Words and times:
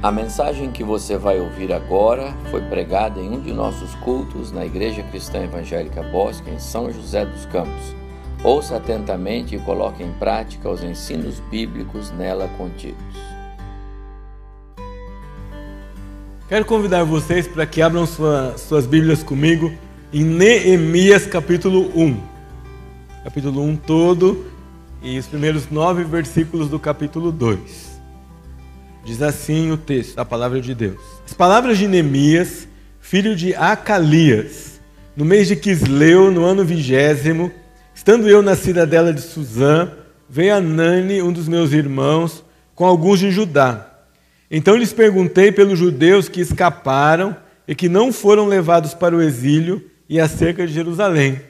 A 0.00 0.12
mensagem 0.12 0.70
que 0.70 0.84
você 0.84 1.16
vai 1.16 1.40
ouvir 1.40 1.72
agora 1.72 2.32
foi 2.52 2.60
pregada 2.60 3.20
em 3.20 3.30
um 3.30 3.40
de 3.40 3.52
nossos 3.52 3.96
cultos 3.96 4.52
na 4.52 4.64
Igreja 4.64 5.02
Cristã 5.02 5.42
Evangélica 5.42 6.04
Bosque, 6.04 6.48
em 6.48 6.58
São 6.60 6.88
José 6.92 7.26
dos 7.26 7.44
Campos. 7.46 7.96
Ouça 8.44 8.76
atentamente 8.76 9.56
e 9.56 9.58
coloque 9.58 10.04
em 10.04 10.12
prática 10.12 10.70
os 10.70 10.84
ensinos 10.84 11.40
bíblicos 11.50 12.12
nela 12.12 12.48
contidos. 12.56 12.96
Quero 16.48 16.64
convidar 16.64 17.02
vocês 17.02 17.48
para 17.48 17.66
que 17.66 17.82
abram 17.82 18.06
sua, 18.06 18.56
suas 18.56 18.86
Bíblias 18.86 19.24
comigo 19.24 19.72
em 20.12 20.22
Neemias 20.22 21.26
capítulo 21.26 21.90
1. 22.00 22.16
Capítulo 23.24 23.64
1 23.64 23.76
todo 23.78 24.46
e 25.02 25.18
os 25.18 25.26
primeiros 25.26 25.68
nove 25.68 26.04
versículos 26.04 26.68
do 26.68 26.78
capítulo 26.78 27.32
2. 27.32 27.87
Diz 29.08 29.22
assim 29.22 29.70
o 29.70 29.78
texto 29.78 30.16
da 30.16 30.24
palavra 30.24 30.60
de 30.60 30.74
Deus. 30.74 31.00
As 31.24 31.32
palavras 31.32 31.78
de 31.78 31.88
Neemias, 31.88 32.68
filho 33.00 33.34
de 33.34 33.54
Acalias, 33.54 34.82
no 35.16 35.24
mês 35.24 35.48
de 35.48 35.56
Quisleu, 35.56 36.30
no 36.30 36.44
ano 36.44 36.62
vigésimo, 36.62 37.50
estando 37.94 38.28
eu 38.28 38.42
na 38.42 38.54
cidadela 38.54 39.10
de 39.10 39.22
Suzã, 39.22 39.90
veio 40.28 40.54
Anani, 40.54 41.22
um 41.22 41.32
dos 41.32 41.48
meus 41.48 41.72
irmãos, 41.72 42.44
com 42.74 42.84
alguns 42.84 43.18
de 43.18 43.30
Judá. 43.30 43.98
Então 44.50 44.76
lhes 44.76 44.92
perguntei 44.92 45.50
pelos 45.50 45.78
judeus 45.78 46.28
que 46.28 46.42
escaparam 46.42 47.34
e 47.66 47.74
que 47.74 47.88
não 47.88 48.12
foram 48.12 48.46
levados 48.46 48.92
para 48.92 49.16
o 49.16 49.22
exílio 49.22 49.82
e 50.06 50.20
acerca 50.20 50.66
de 50.66 50.74
Jerusalém. 50.74 51.40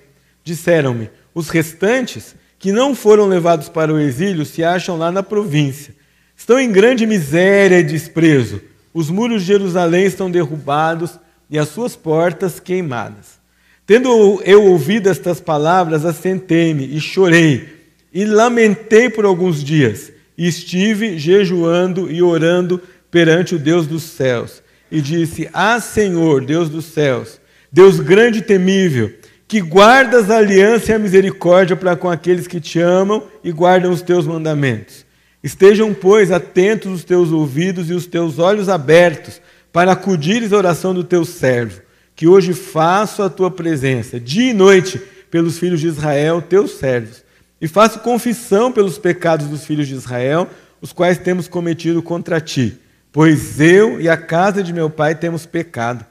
Disseram-me: 0.45 1.11
os 1.35 1.49
restantes 1.49 2.37
que 2.57 2.71
não 2.71 2.95
foram 2.95 3.27
levados 3.27 3.69
para 3.69 3.93
o 3.93 3.99
exílio 3.99 4.47
se 4.47 4.63
acham 4.63 4.97
lá 4.97 5.11
na 5.11 5.25
província 5.25 5.98
Estão 6.39 6.59
em 6.59 6.71
grande 6.71 7.05
miséria 7.05 7.81
e 7.81 7.83
desprezo. 7.83 8.63
Os 8.95 9.11
muros 9.11 9.43
de 9.43 9.49
Jerusalém 9.49 10.07
estão 10.07 10.31
derrubados 10.31 11.19
e 11.51 11.59
as 11.59 11.69
suas 11.69 11.97
portas 11.97 12.61
queimadas. 12.61 13.39
Tendo 13.85 14.41
eu 14.45 14.65
ouvido 14.65 15.09
estas 15.09 15.41
palavras, 15.41 16.05
assentei-me 16.05 16.97
e 16.97 17.01
chorei 17.01 17.69
e 18.15 18.25
lamentei 18.25 19.11
por 19.11 19.25
alguns 19.25 19.65
dias. 19.65 20.13
E 20.39 20.47
estive 20.47 21.19
jejuando 21.19 22.09
e 22.09 22.23
orando 22.23 22.81
perante 23.11 23.57
o 23.57 23.59
Deus 23.59 23.89
dos 23.89 24.05
céus. 24.05 24.63
E 24.93 25.01
disse: 25.01 25.51
Ah, 25.53 25.81
Senhor, 25.81 26.45
Deus 26.45 26.69
dos 26.69 26.85
céus, 26.85 27.41
Deus 27.71 27.99
grande 27.99 28.39
e 28.39 28.43
temível, 28.43 29.13
que 29.49 29.61
guardas 29.61 30.31
a 30.31 30.37
aliança 30.37 30.93
e 30.93 30.95
a 30.95 30.99
misericórdia 31.01 31.75
para 31.75 31.97
com 31.97 32.09
aqueles 32.09 32.47
que 32.47 32.61
te 32.61 32.79
amam 32.79 33.25
e 33.43 33.51
guardam 33.51 33.91
os 33.91 34.03
teus 34.03 34.25
mandamentos. 34.25 35.08
Estejam, 35.49 35.95
pois, 35.95 36.31
atentos 36.31 36.93
os 36.93 37.05
teus 37.05 37.33
ouvidos 37.33 37.89
e 37.89 37.95
os 37.95 38.05
teus 38.05 38.39
olhos 38.39 38.69
abertos 38.69 39.41
para 39.73 39.93
acudires 39.93 40.53
à 40.53 40.59
oração 40.59 40.93
do 40.93 41.03
teu 41.03 41.25
servo, 41.25 41.81
que 42.15 42.29
hoje 42.29 42.53
faço 42.53 43.23
a 43.23 43.31
tua 43.31 43.51
presença, 43.51 44.21
dia 44.21 44.51
e 44.51 44.53
noite, 44.53 45.01
pelos 45.31 45.59
filhos 45.59 45.81
de 45.81 45.87
Israel, 45.87 46.43
teus 46.43 46.73
servos, 46.73 47.25
e 47.59 47.67
faço 47.67 48.01
confissão 48.01 48.71
pelos 48.71 48.99
pecados 48.99 49.47
dos 49.47 49.65
filhos 49.65 49.89
de 49.89 49.95
Israel, 49.95 50.51
os 50.83 50.93
quais 50.93 51.17
temos 51.17 51.49
cometido 51.49 52.03
contra 52.03 52.43
ti, 52.43 52.77
pois 53.11 53.59
eu 53.59 53.99
e 53.99 54.07
a 54.07 54.19
casa 54.19 54.63
de 54.63 54.75
meu 54.75 54.91
pai 54.91 55.15
temos 55.15 55.47
pecado. 55.47 56.05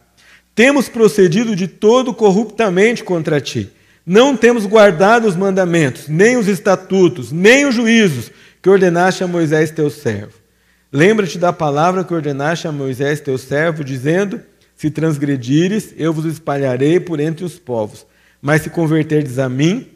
Temos 0.55 0.89
procedido 0.89 1.55
de 1.55 1.67
todo 1.67 2.11
corruptamente 2.11 3.03
contra 3.03 3.39
ti. 3.39 3.69
Não 4.03 4.35
temos 4.35 4.65
guardado 4.65 5.27
os 5.27 5.35
mandamentos, 5.35 6.08
nem 6.08 6.38
os 6.38 6.47
estatutos, 6.47 7.31
nem 7.31 7.67
os 7.67 7.75
juízos 7.75 8.31
que 8.68 8.72
ordenaste 8.72 9.23
a 9.23 9.28
Moisés 9.28 9.72
teu 9.72 9.90
servo. 9.90 10.34
Lembra-te 10.92 11.38
da 11.38 11.54
palavra 11.54 12.04
que 12.04 12.14
ordenaste 12.14 12.68
a 12.68 12.72
Moisés 12.72 13.22
teu 13.22 13.38
servo, 13.38 13.82
dizendo: 13.82 14.42
Se 14.76 14.92
transgredires, 14.92 15.94
eu 15.95 16.11
vos 16.11 16.26
espalharei 16.26 17.00
por 17.00 17.22
entre 17.22 17.45
os 17.45 17.58
povos. 17.58 18.06
Mas 18.42 18.64
se 18.64 18.70
converterdes 18.70 19.39
a 19.39 19.48
mim 19.48 19.88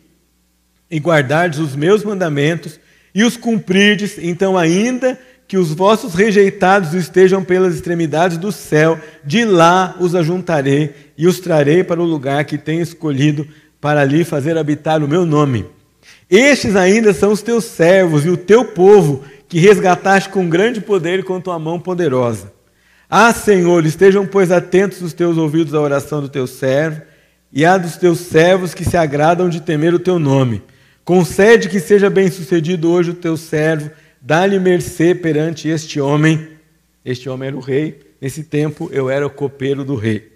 e 0.90 1.00
guardardes 1.00 1.60
os 1.60 1.76
meus 1.76 2.02
mandamentos 2.06 2.80
e 3.14 3.26
os 3.26 3.36
cumprirdes, 3.36 4.18
então 4.18 4.58
ainda 4.58 5.20
que 5.50 5.58
os 5.58 5.74
vossos 5.74 6.14
rejeitados 6.14 6.94
estejam 6.94 7.44
pelas 7.44 7.76
extremidades 7.76 8.38
do 8.38 8.54
céu, 8.54 8.98
de 9.22 9.44
lá 9.44 9.98
os 10.00 10.16
ajuntarei 10.16 10.96
e 11.18 11.28
os 11.28 11.42
trarei 11.42 11.84
para 11.84 12.00
o 12.02 12.06
lugar 12.06 12.46
que 12.46 12.58
tenho 12.58 12.82
escolhido 12.82 13.46
para 13.82 14.00
ali 14.00 14.24
fazer 14.24 14.58
habitar 14.58 15.04
o 15.04 15.10
meu 15.10 15.26
nome. 15.26 15.66
Estes 16.32 16.78
ainda 16.78 17.14
são 17.14 17.34
os 17.34 17.42
teus 17.42 17.66
servos 17.66 18.26
e 18.26 18.30
o 18.30 18.38
teu 18.38 18.64
povo, 18.64 19.26
que 19.50 19.60
resgataste 19.60 20.30
com 20.30 20.48
grande 20.48 20.80
poder 20.80 21.20
e 21.20 21.24
com 21.24 21.42
tua 21.42 21.60
mão 21.60 21.78
poderosa. 21.78 22.54
Ah, 23.10 23.34
Senhor, 23.34 23.86
estejam, 23.86 24.26
pois, 24.26 24.50
atentos 24.50 25.02
os 25.02 25.12
teus 25.12 25.38
ouvidos 25.38 25.74
à 25.74 25.82
oração 25.82 26.22
do 26.22 26.30
teu 26.30 26.48
servo 26.48 27.02
e 27.52 27.66
à 27.66 27.78
dos 27.78 27.98
teus 27.98 28.20
servos 28.20 28.74
que 28.74 28.86
se 28.86 28.96
agradam 28.96 29.50
de 29.50 29.60
temer 29.60 29.94
o 29.94 30.00
teu 30.00 30.18
nome. 30.18 30.64
Concede 31.04 31.68
que 31.68 31.82
seja 31.82 32.10
bem-sucedido 32.10 32.90
hoje 32.90 33.10
o 33.10 33.16
teu 33.16 33.36
servo, 33.36 33.92
dá-lhe 34.22 34.58
mercê 34.58 35.14
perante 35.14 35.68
este 35.68 36.00
homem. 36.00 36.48
Este 37.04 37.28
homem 37.28 37.48
era 37.48 37.58
o 37.58 37.60
rei, 37.60 38.00
nesse 38.22 38.44
tempo 38.44 38.90
eu 38.94 39.10
era 39.10 39.28
o 39.28 39.30
copeiro 39.30 39.84
do 39.84 39.96
rei. 39.96 40.32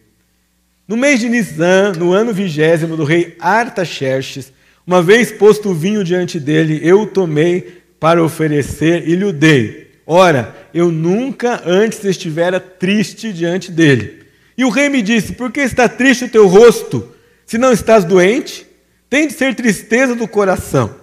No 0.86 0.98
mês 0.98 1.22
de 1.22 1.30
Nisan, 1.30 1.94
no 1.94 2.12
ano 2.12 2.34
vigésimo 2.34 2.98
do 2.98 3.06
rei 3.06 3.38
Artaxerxes, 3.40 4.52
uma 4.86 5.02
vez 5.02 5.32
posto 5.32 5.70
o 5.70 5.74
vinho 5.74 6.04
diante 6.04 6.40
dele, 6.40 6.80
eu 6.84 7.02
o 7.02 7.08
tomei 7.08 7.82
para 8.00 8.24
oferecer 8.24 9.08
e 9.08 9.16
lhe 9.16 9.26
o 9.26 9.34
dei. 9.34 9.92
Ora, 10.06 10.56
eu 10.74 10.92
nunca 10.92 11.64
antes 11.66 12.04
estivera 12.04 12.60
triste 12.60 13.34
diante 13.34 13.72
dele. 13.72 14.24
E 14.58 14.64
o 14.64 14.70
rei 14.70 14.90
me 14.90 15.02
disse: 15.02 15.34
Por 15.34 15.52
que 15.52 15.62
está 15.62 15.90
triste 15.90 16.26
o 16.26 16.30
teu 16.30 16.48
rosto? 16.48 17.12
Se 17.46 17.58
não 17.58 17.72
estás 17.72 18.06
doente, 18.06 18.68
tem 19.10 19.28
de 19.28 19.34
ser 19.34 19.56
tristeza 19.56 20.16
do 20.16 20.28
coração. 20.28 20.96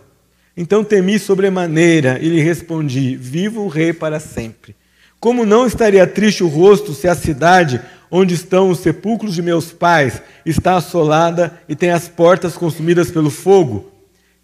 Então 0.57 0.85
temi 0.85 1.19
sobremaneira 1.19 2.19
e 2.21 2.29
lhe 2.29 2.41
respondi: 2.41 3.17
Viva 3.17 3.61
o 3.61 3.69
rei 3.69 3.93
para 3.93 4.21
sempre. 4.21 4.77
Como 5.23 5.47
não 5.47 5.69
estaria 5.69 6.05
triste 6.05 6.43
o 6.43 6.49
rosto 6.49 6.93
se 6.93 7.07
a 7.07 7.15
cidade 7.15 7.81
onde 8.11 8.35
estão 8.35 8.71
os 8.71 8.81
sepulcros 8.81 9.37
de 9.37 9.41
meus 9.41 9.71
pais, 9.71 10.21
está 10.45 10.75
assolada 10.75 11.61
e 11.69 11.77
tem 11.77 11.91
as 11.93 12.09
portas 12.09 12.55
consumidas 12.57 13.09
pelo 13.09 13.31
fogo? 13.31 13.93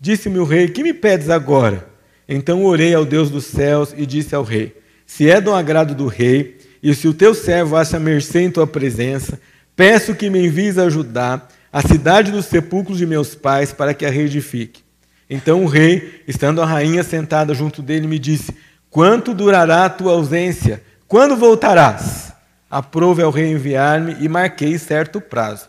Disse-me 0.01 0.39
o 0.39 0.45
rei: 0.45 0.69
Que 0.69 0.85
me 0.85 0.95
pedes 0.95 1.31
agora? 1.31 1.89
Então 2.29 2.65
orei 2.65 2.95
ao 2.95 3.05
Deus 3.05 3.29
dos 3.29 3.47
céus 3.47 3.93
e 3.97 4.07
disse 4.07 4.37
ao 4.37 4.45
rei: 4.45 4.77
Se 5.05 5.29
é 5.29 5.41
do 5.41 5.53
agrado 5.53 5.97
do 5.97 6.07
rei, 6.07 6.59
e 6.81 6.95
se 6.95 7.09
o 7.09 7.13
teu 7.13 7.35
servo 7.35 7.75
acha 7.75 7.99
mercê 7.99 8.43
em 8.43 8.51
tua 8.53 8.65
presença, 8.65 9.41
peço 9.75 10.15
que 10.15 10.31
me 10.31 10.47
envies 10.47 10.79
a 10.79 10.85
ajudar 10.85 11.49
a 11.73 11.83
cidade 11.83 12.31
dos 12.31 12.47
sepulcros 12.47 12.99
de 12.99 13.05
meus 13.05 13.35
pais 13.35 13.73
para 13.73 13.93
que 13.93 14.07
a 14.07 14.11
reedifique. 14.11 14.85
Então 15.29 15.65
o 15.65 15.67
rei, 15.67 16.23
estando 16.29 16.63
a 16.63 16.67
rainha 16.67 17.03
sentada 17.03 17.53
junto 17.53 17.83
dele, 17.83 18.07
me 18.07 18.21
disse: 18.21 18.55
Quanto 18.91 19.35
durará 19.35 19.85
a 19.85 19.91
tua 19.91 20.13
ausência? 20.13 20.83
Quando 21.07 21.37
voltarás? 21.37 22.33
Aprove 22.71 23.23
ao 23.23 23.31
rei 23.31 23.51
enviar-me 23.51 24.17
e 24.21 24.29
marquei 24.29 24.79
certo 24.79 25.21
prazo. 25.21 25.69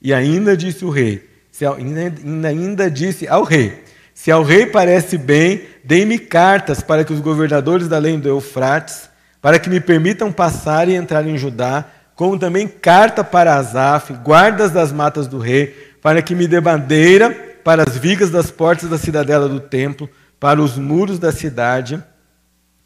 E 0.00 0.14
ainda 0.14 0.56
disse 0.56 0.84
o 0.84 0.90
rei, 0.90 1.28
se, 1.50 1.66
ainda, 1.66 2.48
ainda 2.48 2.90
disse 2.90 3.28
ao 3.28 3.42
rei, 3.42 3.84
se 4.14 4.30
ao 4.30 4.42
rei 4.42 4.66
parece 4.66 5.18
bem, 5.18 5.62
dê-me 5.84 6.18
cartas 6.18 6.80
para 6.80 7.04
que 7.04 7.12
os 7.12 7.20
governadores 7.20 7.88
da 7.88 7.98
lei 7.98 8.16
do 8.16 8.28
Eufrates, 8.28 9.10
para 9.42 9.58
que 9.58 9.68
me 9.70 9.80
permitam 9.80 10.32
passar 10.32 10.88
e 10.88 10.94
entrar 10.94 11.26
em 11.26 11.36
Judá, 11.36 11.84
como 12.14 12.38
também 12.38 12.68
carta 12.68 13.24
para 13.24 13.56
Asaf, 13.56 14.12
guardas 14.24 14.70
das 14.70 14.92
matas 14.92 15.26
do 15.26 15.38
rei, 15.38 15.68
para 16.02 16.22
que 16.22 16.34
me 16.34 16.46
dê 16.46 16.60
bandeira 16.60 17.30
para 17.64 17.82
as 17.82 17.96
vigas 17.96 18.30
das 18.30 18.50
portas 18.50 18.88
da 18.88 18.98
cidadela 18.98 19.48
do 19.48 19.60
templo, 19.60 20.08
para 20.38 20.60
os 20.60 20.76
muros 20.76 21.18
da 21.18 21.32
cidade 21.32 22.02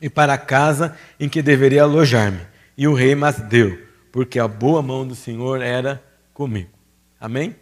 e 0.04 0.10
para 0.10 0.34
a 0.34 0.38
casa 0.38 0.94
em 1.18 1.30
que 1.30 1.40
deveria 1.40 1.82
alojar-me 1.82 2.40
e 2.76 2.86
o 2.86 2.92
rei 2.92 3.14
mas 3.14 3.40
deu, 3.40 3.78
porque 4.12 4.38
a 4.38 4.46
boa 4.46 4.82
mão 4.82 5.06
do 5.06 5.14
Senhor 5.14 5.62
era 5.62 6.04
comigo. 6.34 6.68
Amém? 7.18 7.56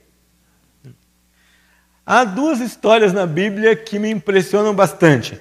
Há 2.04 2.24
duas 2.24 2.58
histórias 2.58 3.12
na 3.12 3.26
Bíblia 3.26 3.76
que 3.76 3.96
me 3.96 4.10
impressionam 4.10 4.74
bastante. 4.74 5.40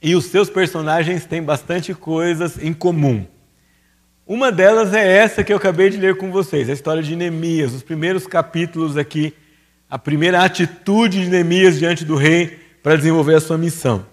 E 0.00 0.14
os 0.14 0.24
seus 0.24 0.48
personagens 0.48 1.26
têm 1.26 1.42
bastante 1.42 1.92
coisas 1.92 2.56
em 2.56 2.72
comum. 2.72 3.26
Uma 4.26 4.50
delas 4.50 4.94
é 4.94 5.06
essa 5.06 5.44
que 5.44 5.52
eu 5.52 5.58
acabei 5.58 5.90
de 5.90 5.98
ler 5.98 6.16
com 6.16 6.32
vocês, 6.32 6.70
a 6.70 6.72
história 6.72 7.02
de 7.02 7.14
Neemias, 7.14 7.74
os 7.74 7.82
primeiros 7.82 8.26
capítulos 8.26 8.96
aqui, 8.96 9.34
a 9.90 9.98
primeira 9.98 10.42
atitude 10.42 11.24
de 11.24 11.28
Neemias 11.28 11.78
diante 11.78 12.06
do 12.06 12.16
rei 12.16 12.58
para 12.82 12.96
desenvolver 12.96 13.34
a 13.34 13.40
sua 13.40 13.58
missão. 13.58 14.06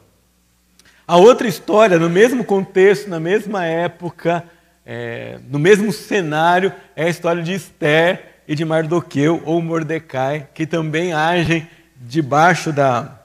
A 1.08 1.18
outra 1.18 1.48
história, 1.48 2.00
no 2.00 2.10
mesmo 2.10 2.44
contexto, 2.44 3.08
na 3.08 3.20
mesma 3.20 3.64
época, 3.64 4.44
é, 4.84 5.38
no 5.48 5.60
mesmo 5.60 5.92
cenário, 5.92 6.74
é 6.96 7.06
a 7.06 7.10
história 7.10 7.44
de 7.44 7.54
Esther 7.54 8.38
e 8.48 8.56
de 8.56 8.66
Mardoqueu 8.66 9.40
ou 9.46 9.62
Mordecai, 9.62 10.48
que 10.52 10.66
também 10.66 11.14
agem 11.14 11.68
debaixo 11.96 12.74
da, 12.74 13.20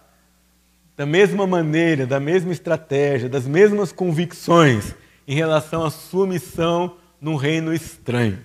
da 0.94 1.06
mesma 1.06 1.46
maneira, 1.46 2.06
da 2.06 2.20
mesma 2.20 2.52
estratégia, 2.52 3.30
das 3.30 3.46
mesmas 3.46 3.92
convicções 3.92 4.94
em 5.26 5.34
relação 5.34 5.82
à 5.82 5.90
sua 5.90 6.26
missão 6.26 6.96
num 7.18 7.36
reino 7.36 7.72
estranho. 7.72 8.44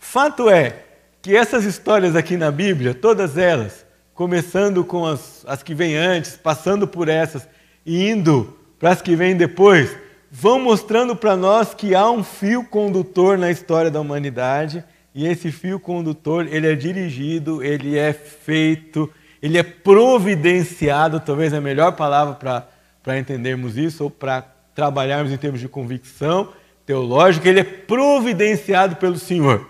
O 0.00 0.04
fato 0.04 0.50
é 0.50 0.86
que 1.22 1.36
essas 1.36 1.64
histórias 1.64 2.16
aqui 2.16 2.36
na 2.36 2.50
Bíblia, 2.50 2.94
todas 2.94 3.38
elas, 3.38 3.86
começando 4.12 4.84
com 4.84 5.06
as, 5.06 5.44
as 5.46 5.62
que 5.62 5.72
vêm 5.72 5.96
antes, 5.96 6.36
passando 6.36 6.88
por 6.88 7.08
essas 7.08 7.46
e 7.84 8.08
indo 8.08 8.56
para 8.78 8.90
as 8.90 9.02
que 9.02 9.14
vêm 9.14 9.36
depois, 9.36 9.96
vão 10.30 10.60
mostrando 10.60 11.16
para 11.16 11.36
nós 11.36 11.74
que 11.74 11.94
há 11.94 12.10
um 12.10 12.22
fio 12.22 12.64
condutor 12.64 13.36
na 13.36 13.50
história 13.50 13.90
da 13.90 14.00
humanidade 14.00 14.84
e 15.14 15.26
esse 15.26 15.50
fio 15.50 15.80
condutor 15.80 16.46
ele 16.46 16.70
é 16.70 16.74
dirigido, 16.74 17.62
ele 17.62 17.98
é 17.98 18.12
feito, 18.12 19.10
ele 19.42 19.58
é 19.58 19.62
providenciado, 19.62 21.18
talvez 21.20 21.52
é 21.52 21.56
a 21.56 21.60
melhor 21.60 21.92
palavra 21.92 22.34
para 23.02 23.18
entendermos 23.18 23.76
isso 23.76 24.04
ou 24.04 24.10
para 24.10 24.42
trabalharmos 24.74 25.32
em 25.32 25.36
termos 25.36 25.60
de 25.60 25.68
convicção 25.68 26.50
teológica, 26.86 27.48
ele 27.48 27.60
é 27.60 27.64
providenciado 27.64 28.96
pelo 28.96 29.18
Senhor. 29.18 29.68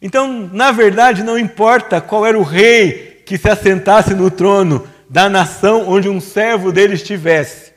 Então, 0.00 0.48
na 0.52 0.72
verdade, 0.72 1.22
não 1.22 1.38
importa 1.38 2.00
qual 2.00 2.26
era 2.26 2.38
o 2.38 2.42
rei 2.42 3.22
que 3.24 3.38
se 3.38 3.48
assentasse 3.48 4.14
no 4.14 4.30
trono 4.30 4.86
da 5.08 5.28
nação 5.28 5.88
onde 5.88 6.08
um 6.08 6.20
servo 6.20 6.72
dele 6.72 6.94
estivesse. 6.94 7.72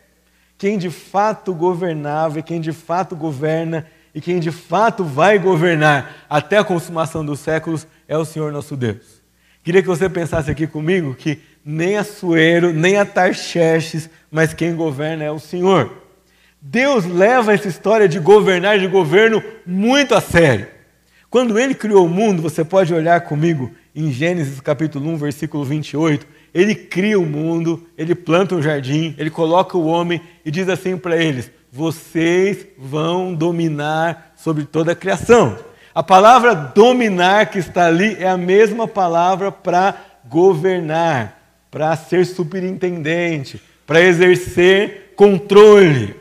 Quem 0.58 0.78
de 0.78 0.90
fato 0.90 1.54
governava 1.54 2.40
e 2.40 2.44
quem 2.44 2.60
de 2.60 2.74
fato 2.74 3.16
governa 3.16 3.86
e 4.14 4.20
quem 4.20 4.40
de 4.40 4.52
fato 4.52 5.04
vai 5.04 5.38
governar 5.38 6.26
até 6.30 6.58
a 6.58 6.64
consumação 6.64 7.24
dos 7.24 7.40
séculos 7.40 7.88
é 8.08 8.18
o 8.18 8.26
Senhor 8.26 8.52
nosso 8.52 8.76
Deus. 8.76 9.22
Queria 9.64 9.82
que 9.82 9.88
você 9.88 10.10
pensasse 10.10 10.50
aqui 10.50 10.66
comigo 10.66 11.14
que 11.14 11.40
nem 11.64 11.98
Assuero, 11.98 12.74
nem 12.74 12.98
a 12.98 13.06
Tarxerxes, 13.06 14.10
mas 14.32 14.54
quem 14.54 14.76
governa 14.76 15.24
é 15.24 15.32
o 15.32 15.40
Senhor. 15.40 15.92
Deus 16.62 17.06
leva 17.06 17.54
essa 17.54 17.68
história 17.68 18.08
de 18.08 18.20
governar, 18.20 18.80
de 18.80 18.88
governo, 18.88 19.42
muito 19.66 20.16
a 20.16 20.22
sério. 20.22 20.68
Quando 21.30 21.60
ele 21.60 21.76
criou 21.76 22.06
o 22.06 22.10
mundo, 22.10 22.42
você 22.42 22.66
pode 22.66 22.94
olhar 22.94 23.22
comigo 23.22 23.72
em 23.96 24.12
Gênesis 24.12 24.60
capítulo 24.60 25.10
1, 25.12 25.18
versículo 25.18 25.64
28. 25.64 26.26
Ele 26.54 26.74
cria 26.74 27.20
o 27.20 27.26
mundo, 27.26 27.86
ele 27.98 28.16
planta 28.16 28.56
um 28.56 28.62
jardim, 28.62 29.16
ele 29.18 29.30
coloca 29.30 29.78
o 29.78 29.86
homem 29.86 30.22
e 30.44 30.52
diz 30.52 30.68
assim 30.68 30.98
para 30.98 31.18
eles: 31.18 31.52
Vocês 31.72 32.66
vão 32.78 33.34
dominar 33.34 34.34
sobre 34.36 34.66
toda 34.66 34.94
a 34.94 34.96
criação. 34.96 35.58
A 35.94 36.04
palavra 36.04 36.56
dominar 36.56 37.48
que 37.48 37.60
está 37.60 37.86
ali 37.86 38.16
é 38.20 38.28
a 38.28 38.38
mesma 38.38 38.88
palavra 38.88 39.52
para 39.52 39.96
governar, 40.26 41.40
para 41.70 41.96
ser 41.96 42.26
superintendente, 42.26 43.62
para 43.86 44.02
exercer 44.02 45.14
controle. 45.16 46.16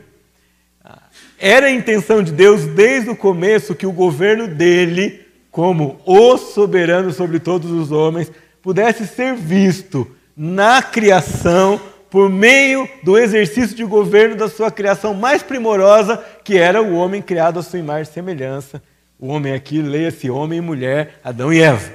Era 1.37 1.67
a 1.67 1.71
intenção 1.71 2.21
de 2.21 2.33
Deus 2.33 2.65
desde 2.65 3.09
o 3.09 3.15
começo 3.15 3.73
que 3.73 3.85
o 3.85 3.93
governo 3.93 4.47
dele, 4.47 5.25
como 5.49 6.01
o 6.05 6.37
soberano 6.37 7.13
sobre 7.13 7.39
todos 7.39 7.71
os 7.71 7.91
homens, 7.91 8.29
pudesse 8.61 9.07
ser 9.07 9.35
visto 9.35 10.05
na 10.41 10.81
criação 10.81 11.81
por 12.09 12.29
meio 12.29 12.87
do 13.03 13.17
exercício 13.17 13.75
de 13.75 13.83
governo 13.83 14.37
da 14.37 14.47
sua 14.47 14.71
criação 14.71 15.13
mais 15.13 15.43
primorosa, 15.43 16.15
que 16.45 16.57
era 16.57 16.81
o 16.81 16.95
homem 16.95 17.21
criado 17.21 17.59
à 17.59 17.61
sua 17.61 17.77
imagem 17.77 18.09
e 18.09 18.13
semelhança. 18.13 18.81
O 19.19 19.27
homem 19.27 19.53
aqui, 19.53 19.81
leia-se 19.81 20.29
homem 20.29 20.59
e 20.59 20.61
mulher, 20.61 21.19
Adão 21.21 21.51
e 21.51 21.59
Eva. 21.59 21.91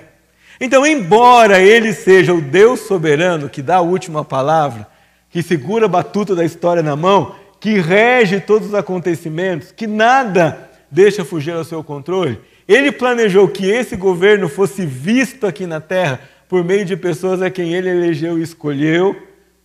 Então, 0.61 0.87
embora 0.87 1.59
ele 1.63 1.95
seja 1.95 2.35
o 2.35 2.43
Deus 2.43 2.81
soberano 2.81 3.49
que 3.49 3.63
dá 3.63 3.77
a 3.77 3.81
última 3.81 4.23
palavra, 4.23 4.87
que 5.31 5.43
segura 5.43 5.87
a 5.87 5.89
batuta 5.89 6.35
da 6.35 6.45
história 6.45 6.83
na 6.83 6.95
mão, 6.95 7.35
que 7.59 7.81
rege 7.81 8.41
todos 8.41 8.69
os 8.69 8.75
acontecimentos, 8.75 9.73
que 9.73 9.87
nada 9.87 10.71
deixa 10.91 11.25
fugir 11.25 11.55
ao 11.55 11.65
seu 11.65 11.83
controle, 11.83 12.39
ele 12.69 12.93
planejou 12.93 13.49
que 13.49 13.71
esse 13.71 13.97
governo 13.97 14.51
fosse 14.51 14.85
visto 14.85 15.47
aqui 15.47 15.67
na 15.67 15.81
terra 15.81 16.21
por 16.49 16.65
meio 16.65 16.85
de 16.85 16.97
pessoas 16.97 17.43
a 17.43 17.51
quem 17.51 17.75
ele 17.75 17.89
elegeu 17.89 18.39
e 18.39 18.43
escolheu 18.43 19.17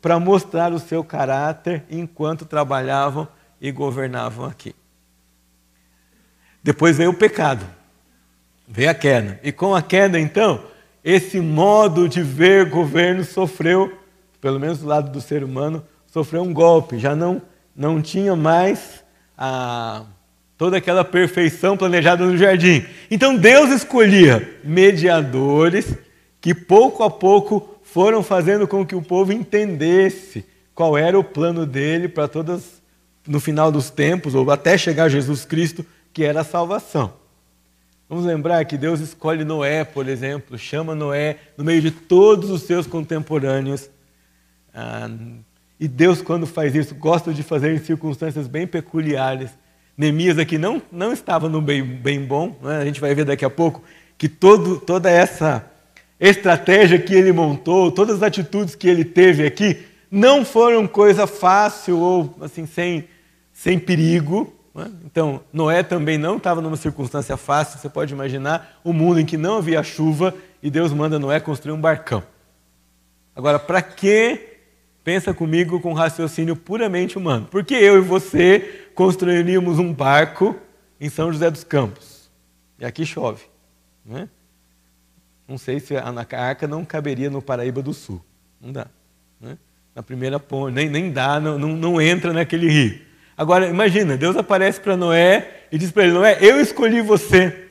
para 0.02 0.20
mostrar 0.20 0.72
o 0.72 0.80
seu 0.80 1.04
caráter 1.04 1.84
enquanto 1.90 2.46
trabalhavam 2.46 3.28
e 3.60 3.72
governavam 3.72 4.46
aqui. 4.46 4.74
Depois 6.64 6.98
veio 6.98 7.12
o 7.12 7.14
pecado, 7.14 7.66
veio 8.68 8.90
a 8.90 8.94
queda. 8.94 9.40
E 9.44 9.52
com 9.52 9.76
a 9.76 9.82
queda, 9.82 10.20
então, 10.20 10.64
esse 11.04 11.40
modo 11.40 12.08
de 12.08 12.22
ver 12.22 12.70
governo 12.70 13.24
sofreu, 13.24 13.98
pelo 14.42 14.60
menos 14.60 14.80
do 14.80 14.88
lado 14.88 15.12
do 15.12 15.22
ser 15.22 15.44
humano, 15.44 15.84
sofreu 16.08 16.42
um 16.42 16.54
golpe. 16.54 17.00
Já 17.00 17.16
não 17.16 17.42
não 17.80 18.02
tinha 18.02 18.36
mais 18.36 19.02
a, 19.38 20.04
toda 20.58 20.76
aquela 20.76 21.06
perfeição 21.06 21.78
planejada 21.78 22.26
no 22.26 22.38
jardim. 22.38 22.86
Então 23.10 23.38
Deus 23.38 23.70
escolhia 23.70 24.60
mediadores 24.66 25.96
que 26.42 26.54
pouco 26.54 27.04
a 27.04 27.10
pouco 27.10 27.80
foram 27.84 28.24
fazendo 28.24 28.68
com 28.68 28.86
que 28.86 28.96
o 28.96 29.02
povo 29.02 29.34
entendesse 29.34 30.46
qual 30.74 30.98
era 30.98 31.18
o 31.18 31.24
plano 31.24 31.66
dele 31.66 32.08
para 32.08 32.28
todas 32.28 32.82
no 33.28 33.40
final 33.40 33.72
dos 33.72 33.90
tempos 33.90 34.34
ou 34.36 34.50
até 34.50 34.78
chegar 34.78 35.06
a 35.06 35.10
Jesus 35.10 35.46
Cristo, 35.46 35.86
que 36.14 36.24
era 36.24 36.42
a 36.42 36.44
salvação. 36.44 37.14
Vamos 38.08 38.26
lembrar 38.26 38.66
que 38.66 38.78
Deus 38.78 39.00
escolhe 39.00 39.44
Noé, 39.44 39.84
por 39.84 40.08
exemplo, 40.08 40.58
chama 40.58 40.96
Noé 40.96 41.38
no 41.56 41.64
meio 41.64 41.82
de 41.82 41.92
todos 41.92 42.50
os 42.50 42.64
seus 42.64 42.88
contemporâneos. 42.88 43.90
Ah, 44.74 45.10
e 45.80 45.88
Deus, 45.88 46.22
quando 46.22 46.48
faz 46.48 46.74
isso, 46.74 46.96
gosta 46.96 47.34
de 47.34 47.44
fazer 47.44 47.74
em 47.74 47.78
circunstâncias 47.78 48.48
bem 48.48 48.66
peculiares. 48.66 49.52
Neemias 49.96 50.40
aqui 50.40 50.58
não, 50.58 50.82
não 50.92 51.14
estava 51.14 51.48
no 51.48 51.62
bem, 51.62 51.84
bem 51.84 52.26
bom, 52.26 52.58
né? 52.62 52.78
a 52.78 52.86
gente 52.86 53.00
vai 53.00 53.14
ver 53.14 53.26
daqui 53.26 53.46
a 53.46 53.50
pouco 53.50 53.84
que 54.18 54.28
todo, 54.28 54.80
toda 54.80 55.10
essa 55.10 55.66
estratégia 56.20 57.00
que 57.00 57.14
ele 57.14 57.32
montou, 57.32 57.92
todas 57.92 58.18
as 58.18 58.24
atitudes 58.24 58.76
que 58.76 58.88
ele 58.88 59.06
teve 59.06 59.46
aqui, 59.46 59.86
não 60.12 60.44
foram 60.44 60.88
coisa 60.88 61.26
fácil 61.28 62.00
ou 62.00 62.36
assim 62.42 62.66
sem, 62.66 63.08
sem 63.54 63.80
perigo. 63.80 64.54
Né? 64.74 64.92
Então, 65.06 65.42
Noé 65.54 65.84
também 65.84 66.18
não 66.18 66.38
estava 66.38 66.62
numa 66.62 66.76
circunstância 66.76 67.38
fácil. 67.38 67.80
Você 67.80 67.90
pode 67.90 68.14
imaginar 68.14 68.80
um 68.84 68.92
mundo 68.92 69.20
em 69.20 69.26
que 69.26 69.38
não 69.38 69.58
havia 69.58 69.84
chuva 69.84 70.34
e 70.62 70.70
Deus 70.70 70.92
manda 70.92 71.20
Noé 71.20 71.40
construir 71.40 71.74
um 71.74 71.80
barcão. 71.80 72.24
Agora, 73.36 73.58
para 73.58 73.82
que 73.82 74.50
Pensa 75.04 75.34
comigo 75.34 75.80
com 75.80 75.94
raciocínio 75.94 76.56
puramente 76.56 77.18
humano. 77.18 77.48
Por 77.50 77.64
que 77.64 77.74
eu 77.74 77.98
e 77.98 78.02
você 78.02 78.90
construiríamos 78.94 79.80
um 79.80 79.94
barco 79.94 80.56
em 81.00 81.10
São 81.10 81.32
José 81.32 81.50
dos 81.50 81.64
Campos? 81.64 82.30
E 82.78 82.86
aqui 82.86 83.06
chove. 83.06 83.44
Não, 84.06 84.20
é? 84.20 84.30
Não 85.50 85.58
sei 85.58 85.80
se 85.80 85.98
a 85.98 86.14
arca 86.38 86.68
não 86.68 86.86
caberia 86.86 87.30
no 87.30 87.42
Paraíba 87.42 87.82
do 87.82 87.92
Sul. 87.92 88.24
Não 88.62 88.72
dá. 88.72 88.86
Não 89.42 89.50
é? 89.50 89.58
Na 89.96 90.04
primeira 90.04 90.40
ponte, 90.40 90.76
nem, 90.76 90.88
nem 90.88 91.12
dá, 91.12 91.40
não, 91.40 91.58
não, 91.58 91.70
não 91.70 92.00
entra 92.00 92.32
naquele 92.32 92.70
rio. 92.70 93.02
Agora, 93.36 93.68
imagina, 93.68 94.16
Deus 94.16 94.38
aparece 94.38 94.80
para 94.80 94.96
Noé 94.96 95.66
e 95.72 95.78
diz 95.78 95.92
para 95.92 96.04
ele: 96.04 96.14
Noé, 96.14 96.38
eu 96.40 96.62
escolhi 96.62 97.02
você. 97.02 97.66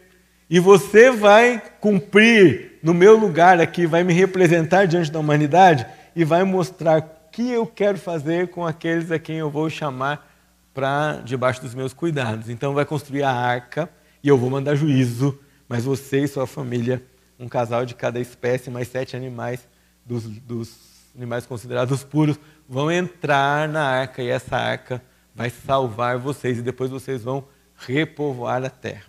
E 0.50 0.58
você 0.58 1.10
vai 1.10 1.62
cumprir 1.78 2.78
no 2.82 2.92
meu 2.92 3.16
lugar 3.16 3.60
aqui, 3.60 3.86
vai 3.86 4.02
me 4.02 4.12
representar 4.12 4.86
diante 4.86 5.12
da 5.12 5.18
humanidade 5.20 5.86
e 6.16 6.24
vai 6.24 6.42
mostrar 6.42 7.28
que 7.30 7.50
eu 7.50 7.66
quero 7.66 7.98
fazer 7.98 8.48
com 8.48 8.66
aqueles 8.66 9.12
a 9.12 9.18
quem 9.18 9.36
eu 9.36 9.50
vou 9.50 9.70
chamar 9.70 10.28
para 10.74 11.20
debaixo 11.24 11.60
dos 11.60 11.74
meus 11.74 11.92
cuidados. 11.92 12.48
Então 12.48 12.74
vai 12.74 12.84
construir 12.84 13.22
a 13.22 13.30
arca 13.30 13.88
e 14.22 14.28
eu 14.28 14.36
vou 14.36 14.50
mandar 14.50 14.74
juízo, 14.74 15.38
mas 15.68 15.84
você 15.84 16.24
e 16.24 16.28
sua 16.28 16.46
família, 16.46 17.02
um 17.38 17.48
casal 17.48 17.86
de 17.86 17.94
cada 17.94 18.18
espécie, 18.18 18.70
mais 18.70 18.88
sete 18.88 19.16
animais 19.16 19.66
dos, 20.04 20.24
dos 20.24 20.76
animais 21.16 21.46
considerados 21.46 22.02
puros, 22.02 22.38
vão 22.68 22.90
entrar 22.90 23.68
na 23.68 23.82
arca 23.82 24.22
e 24.22 24.28
essa 24.28 24.56
arca 24.56 25.02
vai 25.34 25.50
salvar 25.50 26.18
vocês 26.18 26.58
e 26.58 26.62
depois 26.62 26.90
vocês 26.90 27.22
vão 27.22 27.44
repovoar 27.76 28.64
a 28.64 28.70
terra. 28.70 29.06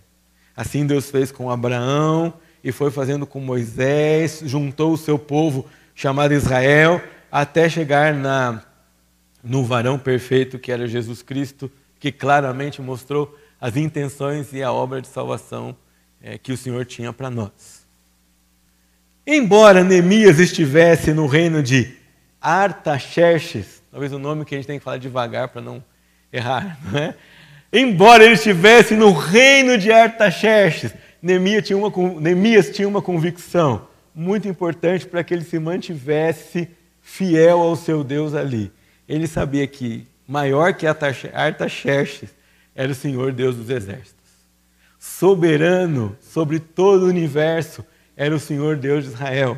Assim 0.56 0.86
Deus 0.86 1.10
fez 1.10 1.32
com 1.32 1.50
Abraão 1.50 2.34
e 2.64 2.72
foi 2.72 2.92
fazendo 2.92 3.26
com 3.26 3.40
Moisés, 3.40 4.42
juntou 4.44 4.94
o 4.94 4.98
seu 4.98 5.18
povo 5.18 5.66
chamado 5.96 6.34
Israel 6.34 7.02
até 7.32 7.70
chegar 7.70 8.14
na, 8.14 8.64
no 9.44 9.64
varão 9.64 9.98
perfeito 9.98 10.60
que 10.60 10.72
era 10.72 10.88
Jesus 10.88 11.22
Cristo, 11.22 11.72
que 12.00 12.12
claramente 12.12 12.82
mostrou 12.82 13.38
as 13.60 13.76
intenções 13.76 14.54
e 14.54 14.64
a 14.64 14.72
obra 14.72 15.02
de 15.02 15.08
salvação 15.08 15.76
é, 16.22 16.38
que 16.38 16.52
o 16.52 16.58
Senhor 16.58 16.86
tinha 16.86 17.12
para 17.12 17.30
nós. 17.30 17.79
Embora 19.32 19.84
Neemias 19.84 20.40
estivesse 20.40 21.14
no 21.14 21.28
reino 21.28 21.62
de 21.62 21.94
Artaxerxes, 22.42 23.84
talvez 23.92 24.12
o 24.12 24.18
nome 24.18 24.44
que 24.44 24.56
a 24.56 24.58
gente 24.58 24.66
tem 24.66 24.80
que 24.80 24.84
falar 24.84 24.98
devagar 24.98 25.50
para 25.50 25.62
não 25.62 25.84
errar, 26.34 26.80
não 26.92 27.00
é? 27.00 27.14
Embora 27.72 28.24
ele 28.24 28.34
estivesse 28.34 28.96
no 28.96 29.12
reino 29.12 29.78
de 29.78 29.92
Artaxerxes, 29.92 30.96
Neemias 31.22 31.64
tinha 31.64 31.78
uma, 31.78 31.92
Neemias 32.20 32.72
tinha 32.72 32.88
uma 32.88 33.04
convicção 33.04 33.88
muito 34.16 34.48
importante 34.48 35.06
para 35.06 35.24
que 35.24 35.32
ele 35.32 35.44
se 35.44 35.60
mantivesse 35.60 36.68
fiel 37.00 37.60
ao 37.60 37.76
seu 37.76 38.04
Deus 38.04 38.34
ali. 38.34 38.72
ele 39.08 39.28
sabia 39.28 39.68
que 39.68 40.08
maior 40.28 40.74
que 40.74 40.88
Artaxerxes 40.88 42.32
era 42.74 42.92
o 42.92 42.96
Senhor 42.96 43.32
Deus 43.32 43.56
dos 43.56 43.70
exércitos. 43.70 44.16
Soberano 44.98 46.18
sobre 46.20 46.58
todo 46.58 47.04
o 47.04 47.10
universo 47.10 47.86
era 48.20 48.36
o 48.36 48.40
Senhor 48.40 48.76
Deus 48.76 49.06
de 49.06 49.12
Israel. 49.12 49.58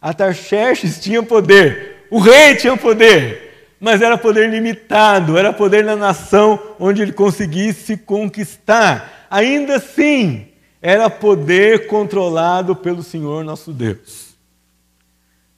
Artaxerxes 0.00 1.00
tinha 1.00 1.24
poder, 1.24 2.06
o 2.08 2.20
rei 2.20 2.54
tinha 2.54 2.76
poder, 2.76 3.74
mas 3.80 4.00
era 4.00 4.16
poder 4.16 4.48
limitado, 4.48 5.36
era 5.36 5.52
poder 5.52 5.82
na 5.82 5.96
nação 5.96 6.76
onde 6.78 7.02
ele 7.02 7.12
conseguisse 7.12 7.96
conquistar. 7.96 9.26
Ainda 9.28 9.76
assim, 9.76 10.46
era 10.80 11.10
poder 11.10 11.88
controlado 11.88 12.76
pelo 12.76 13.02
Senhor 13.02 13.44
nosso 13.44 13.72
Deus. 13.72 14.36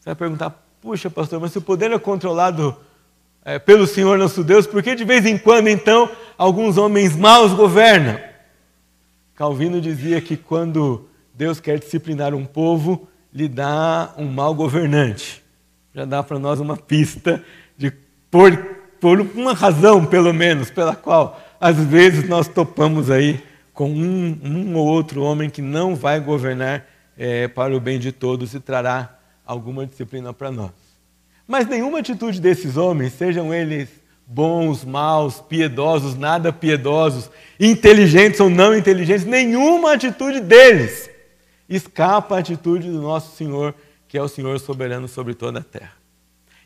Você 0.00 0.06
vai 0.06 0.14
perguntar, 0.14 0.50
puxa, 0.80 1.10
pastor, 1.10 1.38
mas 1.38 1.52
se 1.52 1.58
o 1.58 1.62
poder 1.62 1.92
é 1.92 1.98
controlado 1.98 2.74
é, 3.44 3.58
pelo 3.58 3.86
Senhor 3.86 4.16
nosso 4.16 4.42
Deus, 4.42 4.66
por 4.66 4.82
que 4.82 4.94
de 4.94 5.04
vez 5.04 5.26
em 5.26 5.36
quando, 5.36 5.68
então, 5.68 6.10
alguns 6.38 6.78
homens 6.78 7.14
maus 7.14 7.52
governam? 7.52 8.18
Calvino 9.34 9.82
dizia 9.82 10.18
que 10.22 10.34
quando 10.34 11.08
Deus 11.38 11.60
quer 11.60 11.78
disciplinar 11.78 12.34
um 12.34 12.44
povo, 12.44 13.06
lhe 13.32 13.46
dá 13.46 14.12
um 14.18 14.24
mau 14.24 14.52
governante. 14.52 15.40
Já 15.94 16.04
dá 16.04 16.20
para 16.20 16.36
nós 16.36 16.58
uma 16.58 16.76
pista 16.76 17.40
de 17.76 17.92
por, 18.28 18.56
por 19.00 19.20
uma 19.20 19.52
razão, 19.54 20.04
pelo 20.04 20.34
menos, 20.34 20.68
pela 20.68 20.96
qual 20.96 21.40
às 21.60 21.76
vezes 21.76 22.28
nós 22.28 22.48
topamos 22.48 23.08
aí 23.08 23.40
com 23.72 23.88
um, 23.88 24.36
um 24.42 24.74
ou 24.74 24.84
outro 24.84 25.22
homem 25.22 25.48
que 25.48 25.62
não 25.62 25.94
vai 25.94 26.18
governar 26.18 26.84
é, 27.16 27.46
para 27.46 27.72
o 27.72 27.78
bem 27.78 28.00
de 28.00 28.10
todos 28.10 28.52
e 28.52 28.58
trará 28.58 29.16
alguma 29.46 29.86
disciplina 29.86 30.32
para 30.32 30.50
nós. 30.50 30.72
Mas 31.46 31.68
nenhuma 31.68 32.00
atitude 32.00 32.40
desses 32.40 32.76
homens, 32.76 33.12
sejam 33.12 33.54
eles 33.54 33.88
bons, 34.26 34.84
maus, 34.84 35.40
piedosos, 35.40 36.16
nada 36.16 36.52
piedosos, 36.52 37.30
inteligentes 37.60 38.40
ou 38.40 38.50
não 38.50 38.76
inteligentes, 38.76 39.24
nenhuma 39.24 39.92
atitude 39.92 40.40
deles 40.40 41.07
escapa 41.68 42.36
à 42.36 42.38
atitude 42.38 42.90
do 42.90 43.02
nosso 43.02 43.36
Senhor, 43.36 43.74
que 44.06 44.16
é 44.16 44.22
o 44.22 44.28
Senhor 44.28 44.58
soberano 44.58 45.06
sobre 45.06 45.34
toda 45.34 45.60
a 45.60 45.62
terra. 45.62 45.92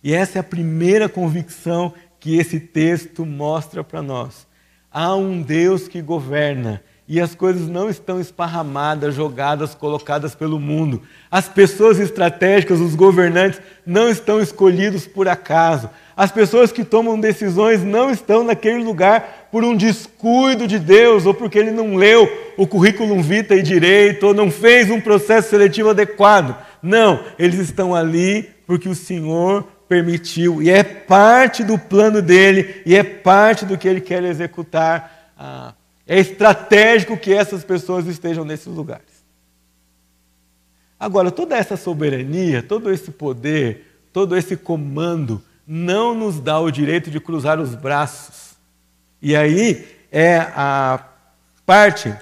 E 0.02 0.14
essa 0.14 0.38
é 0.38 0.40
a 0.40 0.44
primeira 0.44 1.08
convicção 1.08 1.92
que 2.18 2.36
esse 2.36 2.60
texto 2.60 3.26
mostra 3.26 3.82
para 3.82 4.02
nós. 4.02 4.46
Há 4.90 5.14
um 5.14 5.42
Deus 5.42 5.88
que 5.88 6.02
governa 6.02 6.82
e 7.08 7.20
as 7.20 7.34
coisas 7.34 7.68
não 7.68 7.90
estão 7.90 8.20
esparramadas, 8.20 9.14
jogadas, 9.14 9.74
colocadas 9.74 10.34
pelo 10.34 10.58
mundo. 10.58 11.02
As 11.30 11.48
pessoas 11.48 11.98
estratégicas, 11.98 12.80
os 12.80 12.94
governantes, 12.94 13.60
não 13.84 14.08
estão 14.08 14.40
escolhidos 14.40 15.06
por 15.06 15.28
acaso. 15.28 15.90
As 16.16 16.30
pessoas 16.30 16.70
que 16.70 16.84
tomam 16.84 17.18
decisões 17.18 17.82
não 17.82 18.10
estão 18.10 18.44
naquele 18.44 18.82
lugar 18.84 19.41
por 19.52 19.62
um 19.64 19.76
descuido 19.76 20.66
de 20.66 20.78
Deus 20.78 21.26
ou 21.26 21.34
porque 21.34 21.58
ele 21.58 21.70
não 21.70 21.94
leu 21.94 22.26
o 22.56 22.66
currículo 22.66 23.22
vitae 23.22 23.60
direito 23.60 24.28
ou 24.28 24.34
não 24.34 24.50
fez 24.50 24.90
um 24.90 24.98
processo 24.98 25.50
seletivo 25.50 25.90
adequado. 25.90 26.56
Não, 26.82 27.22
eles 27.38 27.60
estão 27.60 27.94
ali 27.94 28.48
porque 28.66 28.88
o 28.88 28.94
Senhor 28.94 29.64
permitiu 29.86 30.62
e 30.62 30.70
é 30.70 30.82
parte 30.82 31.62
do 31.62 31.78
plano 31.78 32.22
dele 32.22 32.82
e 32.86 32.96
é 32.96 33.04
parte 33.04 33.66
do 33.66 33.76
que 33.76 33.86
ele 33.86 34.00
quer 34.00 34.24
executar. 34.24 35.34
Ah, 35.38 35.74
é 36.06 36.18
estratégico 36.18 37.18
que 37.18 37.34
essas 37.34 37.62
pessoas 37.62 38.06
estejam 38.06 38.46
nesses 38.46 38.68
lugares. 38.68 39.22
Agora, 40.98 41.30
toda 41.30 41.56
essa 41.56 41.76
soberania, 41.76 42.62
todo 42.62 42.90
esse 42.90 43.10
poder, 43.10 43.98
todo 44.14 44.34
esse 44.34 44.56
comando 44.56 45.42
não 45.66 46.14
nos 46.14 46.40
dá 46.40 46.58
o 46.58 46.70
direito 46.70 47.10
de 47.10 47.20
cruzar 47.20 47.60
os 47.60 47.74
braços. 47.74 48.41
E 49.22 49.36
aí 49.36 49.86
é 50.10 50.38
a 50.38 51.02
parte 51.64 52.12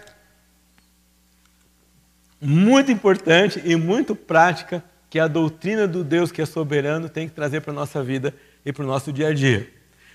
muito 2.40 2.92
importante 2.92 3.60
e 3.64 3.74
muito 3.74 4.14
prática 4.14 4.84
que 5.08 5.18
a 5.18 5.26
doutrina 5.26 5.88
do 5.88 6.04
Deus 6.04 6.30
que 6.30 6.40
é 6.40 6.46
soberano 6.46 7.08
tem 7.08 7.28
que 7.28 7.34
trazer 7.34 7.62
para 7.62 7.72
a 7.72 7.74
nossa 7.74 8.02
vida 8.02 8.34
e 8.64 8.72
para 8.72 8.84
o 8.84 8.86
nosso 8.86 9.12
dia 9.12 9.28
a 9.28 9.34
dia. 9.34 9.68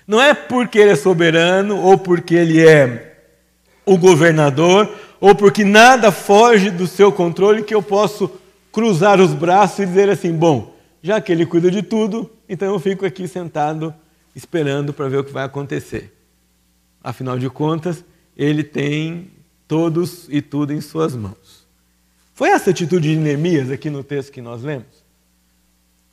Não 0.06 0.22
é 0.22 0.32
porque 0.32 0.78
ele 0.78 0.92
é 0.92 0.96
soberano 0.96 1.76
ou 1.78 1.98
porque 1.98 2.34
ele 2.34 2.66
é 2.66 3.14
o 3.84 3.98
governador, 3.98 4.90
ou 5.20 5.34
porque 5.34 5.64
nada 5.64 6.10
foge 6.10 6.70
do 6.70 6.86
seu 6.86 7.12
controle, 7.12 7.62
que 7.62 7.74
eu 7.74 7.82
posso 7.82 8.30
cruzar 8.72 9.20
os 9.20 9.32
braços 9.32 9.80
e 9.80 9.86
dizer 9.86 10.08
assim: 10.08 10.32
bom, 10.32 10.74
já 11.02 11.20
que 11.20 11.30
ele 11.30 11.46
cuida 11.46 11.70
de 11.70 11.82
tudo, 11.82 12.30
então 12.48 12.72
eu 12.72 12.78
fico 12.80 13.04
aqui 13.04 13.28
sentado 13.28 13.94
esperando 14.34 14.92
para 14.92 15.08
ver 15.08 15.18
o 15.18 15.24
que 15.24 15.32
vai 15.32 15.44
acontecer. 15.44 16.15
Afinal 17.06 17.38
de 17.38 17.48
contas, 17.48 18.04
ele 18.36 18.64
tem 18.64 19.30
todos 19.68 20.26
e 20.28 20.42
tudo 20.42 20.72
em 20.72 20.80
suas 20.80 21.14
mãos. 21.14 21.64
Foi 22.34 22.48
essa 22.48 22.70
atitude 22.70 23.10
de 23.10 23.16
Neemias 23.16 23.70
aqui 23.70 23.88
no 23.88 24.02
texto 24.02 24.32
que 24.32 24.40
nós 24.40 24.64
lemos? 24.64 25.04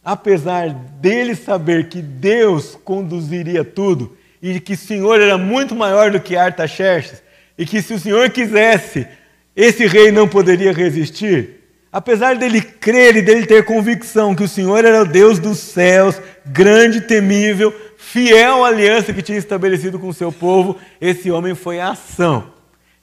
Apesar 0.06 0.70
dele 0.70 1.34
saber 1.34 1.90
que 1.90 2.00
Deus 2.00 2.78
conduziria 2.84 3.64
tudo 3.64 4.16
e 4.40 4.60
que 4.60 4.74
o 4.74 4.78
Senhor 4.78 5.20
era 5.20 5.36
muito 5.36 5.74
maior 5.74 6.12
do 6.12 6.20
que 6.20 6.36
Artaxerxes, 6.36 7.24
e 7.58 7.66
que 7.66 7.82
se 7.82 7.96
o 7.96 8.00
Senhor 8.00 8.30
quisesse, 8.30 9.08
esse 9.56 9.88
rei 9.88 10.12
não 10.12 10.28
poderia 10.28 10.72
resistir, 10.72 11.56
apesar 11.92 12.38
dele 12.38 12.62
crer 12.62 13.16
e 13.16 13.24
dele 13.24 13.48
ter 13.48 13.66
convicção 13.66 14.36
que 14.36 14.44
o 14.44 14.48
Senhor 14.48 14.86
era 14.86 15.02
o 15.02 15.08
Deus 15.08 15.40
dos 15.40 15.58
céus, 15.58 16.22
grande, 16.46 17.02
temível, 17.02 17.74
fiel 18.04 18.64
à 18.64 18.68
aliança 18.68 19.14
que 19.14 19.22
tinha 19.22 19.38
estabelecido 19.38 19.98
com 19.98 20.10
o 20.10 20.14
seu 20.14 20.32
povo, 20.32 20.78
esse 21.00 21.32
homem 21.32 21.56
foi 21.56 21.80
a 21.80 21.92
ação. 21.92 22.52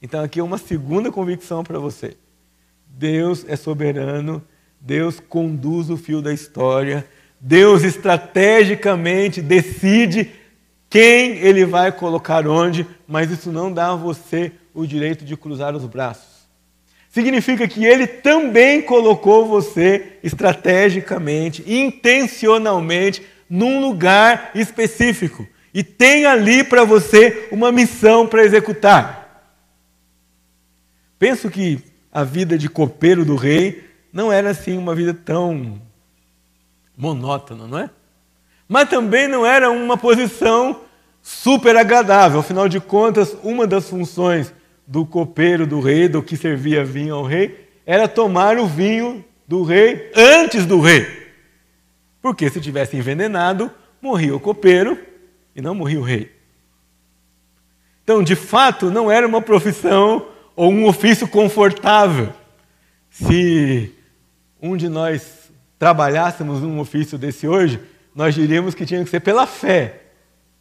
Então 0.01 0.23
aqui 0.23 0.39
é 0.39 0.43
uma 0.43 0.57
segunda 0.57 1.11
convicção 1.11 1.63
para 1.63 1.79
você. 1.79 2.15
Deus 2.87 3.43
é 3.47 3.55
soberano, 3.55 4.43
Deus 4.79 5.19
conduz 5.19 5.89
o 5.89 5.97
fio 5.97 6.21
da 6.21 6.31
história, 6.31 7.05
Deus 7.39 7.83
estrategicamente 7.83 9.41
decide 9.41 10.31
quem 10.89 11.37
ele 11.37 11.65
vai 11.65 11.91
colocar 11.91 12.47
onde, 12.47 12.85
mas 13.07 13.31
isso 13.31 13.51
não 13.51 13.73
dá 13.73 13.89
a 13.89 13.95
você 13.95 14.51
o 14.73 14.85
direito 14.85 15.25
de 15.25 15.35
cruzar 15.35 15.75
os 15.75 15.85
braços. 15.85 16.41
Significa 17.09 17.67
que 17.67 17.83
ele 17.83 18.07
também 18.07 18.81
colocou 18.81 19.45
você 19.45 20.19
estrategicamente, 20.23 21.63
intencionalmente, 21.67 23.21
num 23.51 23.81
lugar 23.81 24.51
específico. 24.55 25.45
E 25.73 25.83
tem 25.83 26.25
ali 26.25 26.63
para 26.63 26.85
você 26.85 27.49
uma 27.51 27.71
missão 27.71 28.25
para 28.25 28.43
executar. 28.43 29.51
Penso 31.19 31.51
que 31.51 31.83
a 32.11 32.23
vida 32.23 32.57
de 32.57 32.69
copeiro 32.69 33.25
do 33.25 33.35
rei 33.35 33.83
não 34.11 34.31
era 34.31 34.51
assim 34.51 34.77
uma 34.77 34.95
vida 34.95 35.13
tão 35.13 35.81
monótona, 36.97 37.67
não 37.67 37.77
é? 37.77 37.89
mas 38.71 38.87
também 38.87 39.27
não 39.27 39.45
era 39.45 39.69
uma 39.69 39.97
posição 39.97 40.79
super 41.21 41.75
agradável. 41.75 42.39
Afinal 42.39 42.69
de 42.69 42.79
contas, 42.79 43.35
uma 43.43 43.67
das 43.67 43.89
funções 43.89 44.53
do 44.87 45.05
copeiro 45.05 45.67
do 45.67 45.81
rei, 45.81 46.07
do 46.07 46.23
que 46.23 46.37
servia 46.37 46.85
vinho 46.85 47.15
ao 47.15 47.25
rei, 47.25 47.67
era 47.85 48.07
tomar 48.07 48.57
o 48.57 48.65
vinho 48.65 49.25
do 49.45 49.61
rei 49.63 50.09
antes 50.15 50.65
do 50.65 50.79
rei. 50.79 51.20
Porque 52.21 52.49
se 52.49 52.61
tivesse 52.61 52.95
envenenado, 52.95 53.71
morria 54.01 54.35
o 54.35 54.39
copeiro 54.39 54.97
e 55.55 55.61
não 55.61 55.73
morria 55.73 55.99
o 55.99 56.03
rei. 56.03 56.31
Então, 58.03 58.21
de 58.23 58.35
fato, 58.35 58.91
não 58.91 59.11
era 59.11 59.27
uma 59.27 59.41
profissão 59.41 60.27
ou 60.55 60.71
um 60.71 60.85
ofício 60.85 61.27
confortável. 61.27 62.33
Se 63.09 63.93
um 64.61 64.75
de 64.77 64.87
nós 64.87 65.51
trabalhássemos 65.79 66.61
num 66.61 66.79
ofício 66.79 67.17
desse 67.17 67.47
hoje, 67.47 67.79
nós 68.13 68.35
diríamos 68.35 68.75
que 68.75 68.85
tinha 68.85 69.03
que 69.03 69.09
ser 69.09 69.19
pela 69.19 69.47
fé. 69.47 70.01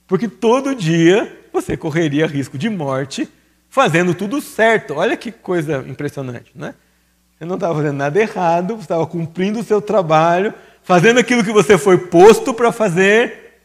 Porque 0.07 0.29
todo 0.29 0.75
dia 0.75 1.39
você 1.53 1.77
correria 1.77 2.27
risco 2.27 2.57
de 2.57 2.69
morte 2.69 3.29
fazendo 3.69 4.15
tudo 4.15 4.41
certo. 4.41 4.95
Olha 4.95 5.17
que 5.17 5.31
coisa 5.31 5.85
impressionante, 5.87 6.51
né? 6.55 6.75
Você 7.37 7.45
não 7.45 7.55
estava 7.55 7.75
fazendo 7.75 7.97
nada 7.97 8.21
errado, 8.21 8.77
você 8.77 8.83
estava 8.83 9.07
cumprindo 9.07 9.61
o 9.61 9.65
seu 9.65 9.81
trabalho, 9.81 10.53
fazendo 10.83 11.19
aquilo 11.19 11.45
que 11.45 11.53
você 11.53 11.79
foi 11.79 11.99
posto 11.99 12.53
para 12.53 12.73
fazer, 12.73 13.61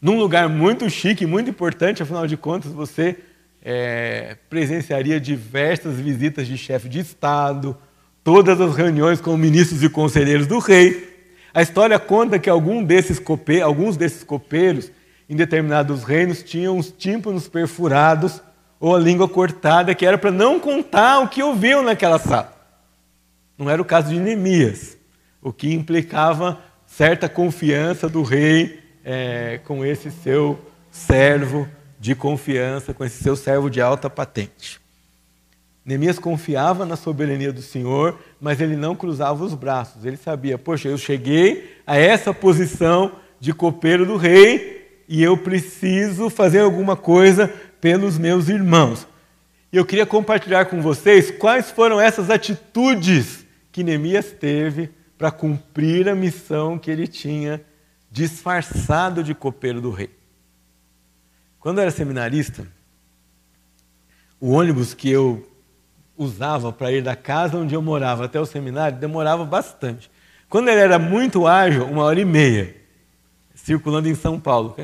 num 0.00 0.18
lugar 0.18 0.48
muito 0.48 0.88
chique, 0.88 1.26
muito 1.26 1.50
importante, 1.50 2.02
afinal 2.02 2.26
de 2.26 2.36
contas, 2.36 2.72
você 2.72 3.16
é, 3.62 4.36
presenciaria 4.48 5.20
diversas 5.20 5.96
visitas 5.96 6.46
de 6.46 6.56
chefe 6.56 6.88
de 6.88 7.00
Estado, 7.00 7.76
todas 8.24 8.60
as 8.60 8.74
reuniões 8.74 9.20
com 9.20 9.36
ministros 9.36 9.82
e 9.82 9.88
conselheiros 9.88 10.46
do 10.46 10.58
rei. 10.58 11.08
A 11.52 11.62
história 11.62 11.98
conta 11.98 12.38
que 12.38 12.48
algum 12.48 12.82
desses 12.82 13.18
cope, 13.18 13.60
alguns 13.60 13.96
desses 13.96 14.22
copeiros, 14.22 14.90
em 15.28 15.36
determinados 15.36 16.02
reinos, 16.02 16.42
tinham 16.42 16.78
os 16.78 16.90
tímpanos 16.90 17.48
perfurados 17.48 18.42
ou 18.78 18.96
a 18.96 18.98
língua 18.98 19.28
cortada, 19.28 19.94
que 19.94 20.06
era 20.06 20.16
para 20.16 20.30
não 20.30 20.58
contar 20.58 21.20
o 21.20 21.28
que 21.28 21.42
ouviam 21.42 21.82
naquela 21.82 22.18
sala. 22.18 22.56
Não 23.58 23.68
era 23.68 23.82
o 23.82 23.84
caso 23.84 24.08
de 24.08 24.18
Neemias, 24.18 24.96
o 25.42 25.52
que 25.52 25.72
implicava 25.72 26.60
certa 26.86 27.28
confiança 27.28 28.08
do 28.08 28.22
rei 28.22 28.80
é, 29.04 29.60
com 29.64 29.84
esse 29.84 30.10
seu 30.10 30.58
servo 30.90 31.68
de 31.98 32.14
confiança, 32.14 32.92
com 32.92 33.04
esse 33.04 33.22
seu 33.22 33.36
servo 33.36 33.70
de 33.70 33.80
alta 33.80 34.10
patente. 34.10 34.80
Neemias 35.84 36.18
confiava 36.18 36.84
na 36.84 36.96
soberania 36.96 37.52
do 37.52 37.62
Senhor, 37.62 38.18
mas 38.40 38.60
ele 38.60 38.76
não 38.76 38.94
cruzava 38.94 39.42
os 39.42 39.54
braços. 39.54 40.04
Ele 40.04 40.16
sabia, 40.16 40.58
poxa, 40.58 40.88
eu 40.88 40.98
cheguei 40.98 41.76
a 41.86 41.96
essa 41.96 42.34
posição 42.34 43.12
de 43.38 43.52
copeiro 43.52 44.04
do 44.04 44.16
rei 44.16 45.02
e 45.08 45.22
eu 45.22 45.36
preciso 45.36 46.28
fazer 46.28 46.60
alguma 46.60 46.96
coisa 46.96 47.48
pelos 47.80 48.18
meus 48.18 48.48
irmãos. 48.48 49.06
E 49.72 49.76
eu 49.76 49.84
queria 49.84 50.04
compartilhar 50.04 50.66
com 50.66 50.82
vocês 50.82 51.30
quais 51.30 51.70
foram 51.70 52.00
essas 52.00 52.28
atitudes 52.28 53.46
que 53.72 53.82
Neemias 53.82 54.32
teve 54.32 54.90
para 55.20 55.30
cumprir 55.30 56.08
a 56.08 56.14
missão 56.14 56.78
que 56.78 56.90
ele 56.90 57.06
tinha 57.06 57.62
disfarçado 58.10 59.22
de 59.22 59.34
copeiro 59.34 59.78
do 59.78 59.90
rei. 59.90 60.08
Quando 61.58 61.76
eu 61.76 61.82
era 61.82 61.90
seminarista, 61.90 62.66
o 64.40 64.52
ônibus 64.52 64.94
que 64.94 65.10
eu 65.10 65.46
usava 66.16 66.72
para 66.72 66.90
ir 66.90 67.02
da 67.02 67.14
casa 67.14 67.58
onde 67.58 67.74
eu 67.74 67.82
morava 67.82 68.24
até 68.24 68.40
o 68.40 68.46
seminário 68.46 68.96
demorava 68.96 69.44
bastante. 69.44 70.10
Quando 70.48 70.68
ele 70.68 70.80
era 70.80 70.98
muito 70.98 71.46
ágil, 71.46 71.84
uma 71.84 72.04
hora 72.04 72.18
e 72.18 72.24
meia, 72.24 72.74
circulando 73.54 74.08
em 74.08 74.14
São 74.14 74.40
Paulo. 74.40 74.74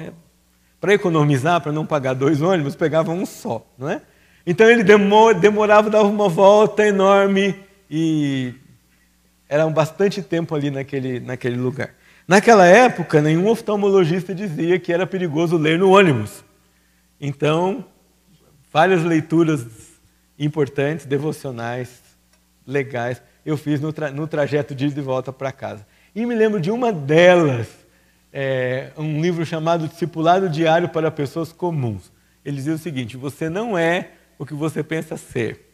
Para 0.78 0.93
economizar, 0.93 1.62
para 1.62 1.73
não 1.73 1.87
pagar 1.87 2.12
dois 2.12 2.43
ônibus, 2.43 2.76
pegava 2.76 3.11
um 3.11 3.25
só, 3.25 3.66
não 3.78 3.88
é? 3.88 4.02
Então 4.47 4.69
ele 4.69 4.85
demorava, 4.85 5.88
dava 5.88 6.07
uma 6.07 6.28
volta 6.28 6.87
enorme 6.87 7.59
e 7.90 8.55
era 9.49 9.69
bastante 9.69 10.23
tempo 10.23 10.55
ali 10.55 10.71
naquele, 10.71 11.21
naquele 11.21 11.57
lugar. 11.57 11.95
Naquela 12.26 12.67
época, 12.67 13.23
nenhum 13.23 13.49
oftalmologista 13.49 14.35
dizia 14.35 14.79
que 14.79 14.93
era 14.93 15.07
perigoso 15.07 15.57
ler 15.57 15.79
no 15.79 15.91
ônibus. 15.91 16.45
Então, 17.21 17.85
várias 18.73 19.05
leituras 19.05 19.65
importantes, 20.38 21.07
devocionais, 21.07 22.03
legais, 22.67 23.23
eu 23.45 23.57
fiz 23.57 23.81
no, 23.81 23.93
tra 23.93 24.11
no 24.11 24.26
trajeto 24.26 24.75
de 24.75 24.87
ida 24.87 24.99
e 24.99 25.03
volta 25.03 25.33
para 25.33 25.53
casa. 25.53 25.87
E 26.15 26.26
me 26.26 26.35
lembro 26.35 26.61
de 26.61 26.71
uma 26.71 26.93
delas, 26.93 27.69
é, 28.33 28.91
um 28.99 29.21
livro 29.21 29.47
chamado 29.47 29.87
Discipulado 29.87 30.49
Diário 30.49 30.88
para 30.88 31.11
Pessoas 31.11 31.53
Comuns. 31.53 32.11
Ele 32.45 32.57
dizia 32.57 32.75
o 32.75 32.79
seguinte: 32.79 33.17
você 33.17 33.49
não 33.49 33.79
é 33.79 34.11
o 34.37 34.45
que 34.45 34.53
você 34.53 34.83
pensa 34.83 35.17
ser. 35.17 35.71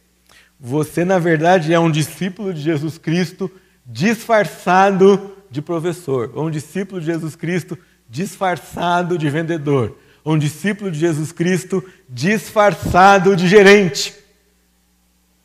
Você, 0.59 1.03
na 1.03 1.17
verdade, 1.17 1.73
é 1.73 1.79
um 1.79 1.89
discípulo 1.89 2.53
de 2.53 2.61
Jesus 2.61 2.97
Cristo 2.97 3.51
disfarçado 3.85 5.31
de 5.49 5.61
professor, 5.61 6.31
ou 6.33 6.47
um 6.47 6.51
discípulo 6.51 6.99
de 6.99 7.07
Jesus 7.07 7.35
Cristo 7.35 7.77
disfarçado 8.09 9.17
de 9.17 9.29
vendedor, 9.29 9.97
ou 10.23 10.33
um 10.33 10.37
discípulo 10.37 10.89
de 10.89 10.99
Jesus 10.99 11.31
Cristo 11.31 11.83
disfarçado 12.09 13.35
de 13.35 13.47
gerente. 13.47 14.13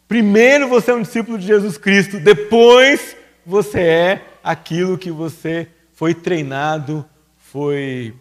Primeiro 0.06 0.68
você 0.68 0.90
é 0.90 0.94
um 0.94 1.02
discípulo 1.02 1.38
de 1.38 1.46
Jesus 1.46 1.76
Cristo, 1.76 2.18
depois 2.18 3.16
você 3.44 3.80
é 3.80 4.24
aquilo 4.42 4.96
que 4.96 5.10
você 5.10 5.68
foi 5.94 6.14
treinado, 6.14 7.04
foi 7.36 8.14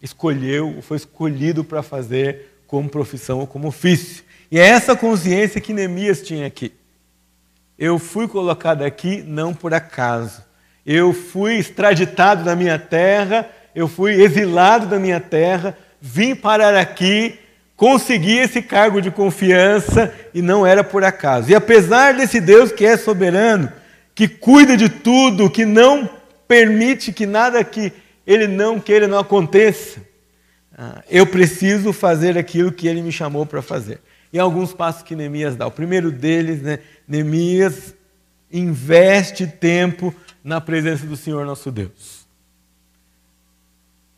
escolheu, 0.00 0.80
foi 0.80 0.96
escolhido 0.96 1.64
para 1.64 1.82
fazer 1.82 2.60
como 2.66 2.88
profissão 2.88 3.40
ou 3.40 3.46
como 3.46 3.68
ofício. 3.68 4.22
E 4.50 4.58
é 4.58 4.62
essa 4.62 4.96
consciência 4.96 5.60
que 5.60 5.74
Neemias 5.74 6.22
tinha 6.22 6.46
aqui. 6.46 6.72
Eu 7.78 7.96
fui 7.96 8.26
colocado 8.26 8.82
aqui 8.82 9.22
não 9.24 9.54
por 9.54 9.72
acaso. 9.72 10.42
Eu 10.84 11.12
fui 11.12 11.54
extraditado 11.54 12.42
da 12.42 12.56
minha 12.56 12.76
terra, 12.76 13.48
eu 13.72 13.86
fui 13.86 14.20
exilado 14.20 14.86
da 14.86 14.98
minha 14.98 15.20
terra, 15.20 15.78
vim 16.00 16.34
parar 16.34 16.74
aqui, 16.74 17.38
consegui 17.76 18.38
esse 18.38 18.60
cargo 18.60 19.00
de 19.00 19.12
confiança 19.12 20.12
e 20.34 20.42
não 20.42 20.66
era 20.66 20.82
por 20.82 21.04
acaso. 21.04 21.50
E 21.50 21.54
apesar 21.54 22.14
desse 22.14 22.40
Deus 22.40 22.72
que 22.72 22.84
é 22.84 22.96
soberano, 22.96 23.72
que 24.12 24.26
cuida 24.26 24.76
de 24.76 24.88
tudo, 24.88 25.48
que 25.48 25.64
não 25.64 26.10
permite 26.48 27.12
que 27.12 27.26
nada 27.26 27.62
que 27.62 27.92
ele 28.26 28.48
não 28.48 28.80
queira 28.80 29.06
não 29.06 29.20
aconteça, 29.20 30.00
ah, 30.76 31.02
eu 31.08 31.26
preciso 31.26 31.92
fazer 31.92 32.36
aquilo 32.36 32.72
que 32.72 32.88
ele 32.88 33.02
me 33.02 33.12
chamou 33.12 33.46
para 33.46 33.62
fazer 33.62 34.00
e 34.32 34.38
alguns 34.38 34.72
passos 34.72 35.02
que 35.02 35.16
Neemias 35.16 35.56
dá. 35.56 35.66
O 35.66 35.70
primeiro 35.70 36.10
deles, 36.10 36.62
né, 36.62 36.80
Neemias 37.06 37.94
investe 38.52 39.46
tempo 39.46 40.14
na 40.42 40.60
presença 40.60 41.06
do 41.06 41.16
Senhor 41.16 41.44
nosso 41.44 41.70
Deus. 41.70 42.26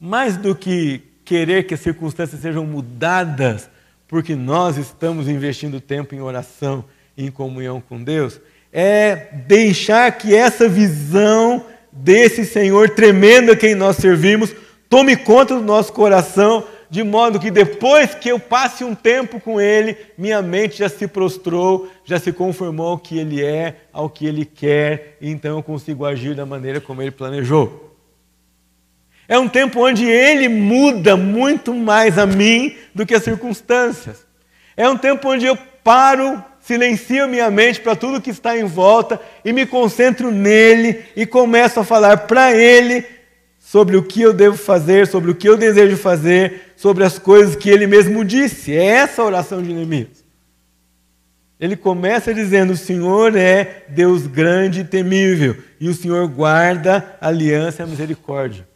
Mais 0.00 0.36
do 0.36 0.54
que 0.54 1.02
querer 1.24 1.64
que 1.64 1.74
as 1.74 1.80
circunstâncias 1.80 2.40
sejam 2.40 2.64
mudadas, 2.66 3.68
porque 4.08 4.34
nós 4.34 4.76
estamos 4.76 5.28
investindo 5.28 5.80
tempo 5.80 6.14
em 6.14 6.20
oração 6.20 6.84
e 7.16 7.26
em 7.26 7.30
comunhão 7.30 7.80
com 7.80 8.02
Deus, 8.02 8.40
é 8.72 9.28
deixar 9.46 10.10
que 10.12 10.34
essa 10.34 10.68
visão 10.68 11.64
desse 11.92 12.44
Senhor 12.44 12.90
tremendo 12.90 13.52
a 13.52 13.56
quem 13.56 13.74
nós 13.74 13.96
servimos 13.96 14.54
tome 14.88 15.16
conta 15.16 15.54
do 15.54 15.62
nosso 15.62 15.92
coração 15.92 16.66
de 16.90 17.04
modo 17.04 17.38
que 17.38 17.52
depois 17.52 18.16
que 18.16 18.28
eu 18.28 18.40
passe 18.40 18.82
um 18.82 18.96
tempo 18.96 19.38
com 19.38 19.60
Ele, 19.60 19.96
minha 20.18 20.42
mente 20.42 20.78
já 20.78 20.88
se 20.88 21.06
prostrou, 21.06 21.88
já 22.04 22.18
se 22.18 22.32
conformou 22.32 22.88
ao 22.88 22.98
que 22.98 23.16
Ele 23.16 23.44
é, 23.44 23.76
ao 23.92 24.10
que 24.10 24.26
Ele 24.26 24.44
quer, 24.44 25.16
e 25.20 25.30
então 25.30 25.56
eu 25.56 25.62
consigo 25.62 26.04
agir 26.04 26.34
da 26.34 26.44
maneira 26.44 26.80
como 26.80 27.00
Ele 27.00 27.12
planejou. 27.12 27.96
É 29.28 29.38
um 29.38 29.48
tempo 29.48 29.86
onde 29.86 30.04
Ele 30.04 30.48
muda 30.48 31.16
muito 31.16 31.72
mais 31.72 32.18
a 32.18 32.26
mim 32.26 32.76
do 32.92 33.06
que 33.06 33.14
as 33.14 33.22
circunstâncias. 33.22 34.26
É 34.76 34.88
um 34.88 34.96
tempo 34.96 35.30
onde 35.30 35.46
eu 35.46 35.56
paro, 35.84 36.42
silencio 36.58 37.28
minha 37.28 37.48
mente 37.52 37.80
para 37.80 37.94
tudo 37.94 38.20
que 38.20 38.30
está 38.30 38.58
em 38.58 38.64
volta 38.64 39.20
e 39.44 39.52
me 39.52 39.64
concentro 39.64 40.32
nele 40.32 41.04
e 41.14 41.24
começo 41.24 41.78
a 41.78 41.84
falar 41.84 42.26
para 42.26 42.52
Ele 42.52 43.19
sobre 43.70 43.96
o 43.96 44.02
que 44.02 44.20
eu 44.20 44.32
devo 44.32 44.56
fazer, 44.56 45.06
sobre 45.06 45.30
o 45.30 45.34
que 45.34 45.48
eu 45.48 45.56
desejo 45.56 45.96
fazer, 45.96 46.72
sobre 46.76 47.04
as 47.04 47.20
coisas 47.20 47.54
que 47.54 47.70
ele 47.70 47.86
mesmo 47.86 48.24
disse. 48.24 48.74
É 48.74 48.84
essa 48.84 49.22
a 49.22 49.24
oração 49.24 49.62
de 49.62 49.72
Neemias. 49.72 50.24
Ele 51.60 51.76
começa 51.76 52.34
dizendo: 52.34 52.72
O 52.72 52.76
Senhor 52.76 53.36
é 53.36 53.84
Deus 53.88 54.26
grande 54.26 54.80
e 54.80 54.84
temível, 54.84 55.56
e 55.78 55.88
o 55.88 55.94
Senhor 55.94 56.26
guarda 56.26 57.16
a 57.20 57.28
aliança 57.28 57.80
e 57.80 57.84
a 57.84 57.86
misericórdia. 57.86 58.66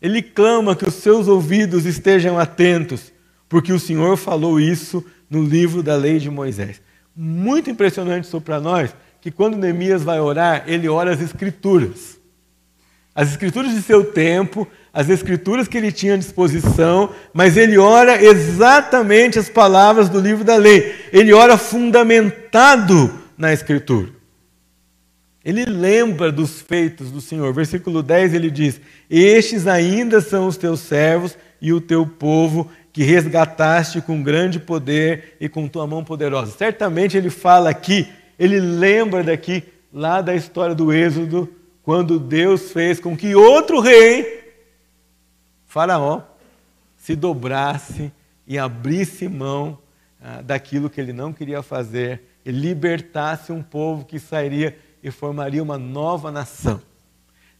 Ele 0.00 0.22
clama 0.22 0.74
que 0.74 0.88
os 0.88 0.94
seus 0.94 1.28
ouvidos 1.28 1.84
estejam 1.84 2.38
atentos, 2.38 3.12
porque 3.50 3.70
o 3.70 3.78
Senhor 3.78 4.16
falou 4.16 4.58
isso 4.58 5.04
no 5.28 5.42
livro 5.42 5.82
da 5.82 5.94
lei 5.94 6.18
de 6.18 6.30
Moisés. 6.30 6.80
Muito 7.14 7.68
impressionante 7.68 8.24
isso 8.24 8.40
para 8.40 8.58
nós, 8.58 8.96
que 9.20 9.30
quando 9.30 9.58
Neemias 9.58 10.02
vai 10.02 10.20
orar, 10.20 10.64
ele 10.66 10.88
ora 10.88 11.12
as 11.12 11.20
Escrituras 11.20 12.17
as 13.18 13.30
escrituras 13.30 13.74
de 13.74 13.82
seu 13.82 14.04
tempo, 14.04 14.64
as 14.92 15.08
escrituras 15.08 15.66
que 15.66 15.76
ele 15.76 15.90
tinha 15.90 16.14
à 16.14 16.16
disposição, 16.16 17.12
mas 17.34 17.56
ele 17.56 17.76
ora 17.76 18.22
exatamente 18.22 19.40
as 19.40 19.48
palavras 19.48 20.08
do 20.08 20.20
livro 20.20 20.44
da 20.44 20.54
lei. 20.54 20.94
Ele 21.12 21.32
ora 21.32 21.58
fundamentado 21.58 23.12
na 23.36 23.52
escritura. 23.52 24.10
Ele 25.44 25.64
lembra 25.64 26.30
dos 26.30 26.60
feitos 26.60 27.10
do 27.10 27.20
Senhor. 27.20 27.52
Versículo 27.52 28.04
10 28.04 28.34
ele 28.34 28.52
diz: 28.52 28.80
Estes 29.10 29.66
ainda 29.66 30.20
são 30.20 30.46
os 30.46 30.56
teus 30.56 30.78
servos 30.78 31.36
e 31.60 31.72
o 31.72 31.80
teu 31.80 32.06
povo 32.06 32.70
que 32.92 33.02
resgataste 33.02 34.00
com 34.00 34.22
grande 34.22 34.60
poder 34.60 35.36
e 35.40 35.48
com 35.48 35.66
tua 35.66 35.88
mão 35.88 36.04
poderosa. 36.04 36.56
Certamente 36.56 37.16
ele 37.16 37.30
fala 37.30 37.68
aqui, 37.68 38.06
ele 38.38 38.60
lembra 38.60 39.24
daqui, 39.24 39.64
lá 39.92 40.20
da 40.20 40.36
história 40.36 40.72
do 40.72 40.92
Êxodo, 40.92 41.57
quando 41.88 42.20
Deus 42.20 42.70
fez 42.70 43.00
com 43.00 43.16
que 43.16 43.34
outro 43.34 43.80
rei, 43.80 44.52
Faraó, 45.64 46.20
se 46.98 47.16
dobrasse 47.16 48.12
e 48.46 48.58
abrisse 48.58 49.26
mão 49.26 49.78
ah, 50.22 50.42
daquilo 50.42 50.90
que 50.90 51.00
ele 51.00 51.14
não 51.14 51.32
queria 51.32 51.62
fazer 51.62 52.24
e 52.44 52.50
libertasse 52.50 53.52
um 53.52 53.62
povo 53.62 54.04
que 54.04 54.18
sairia 54.18 54.78
e 55.02 55.10
formaria 55.10 55.62
uma 55.62 55.78
nova 55.78 56.30
nação. 56.30 56.78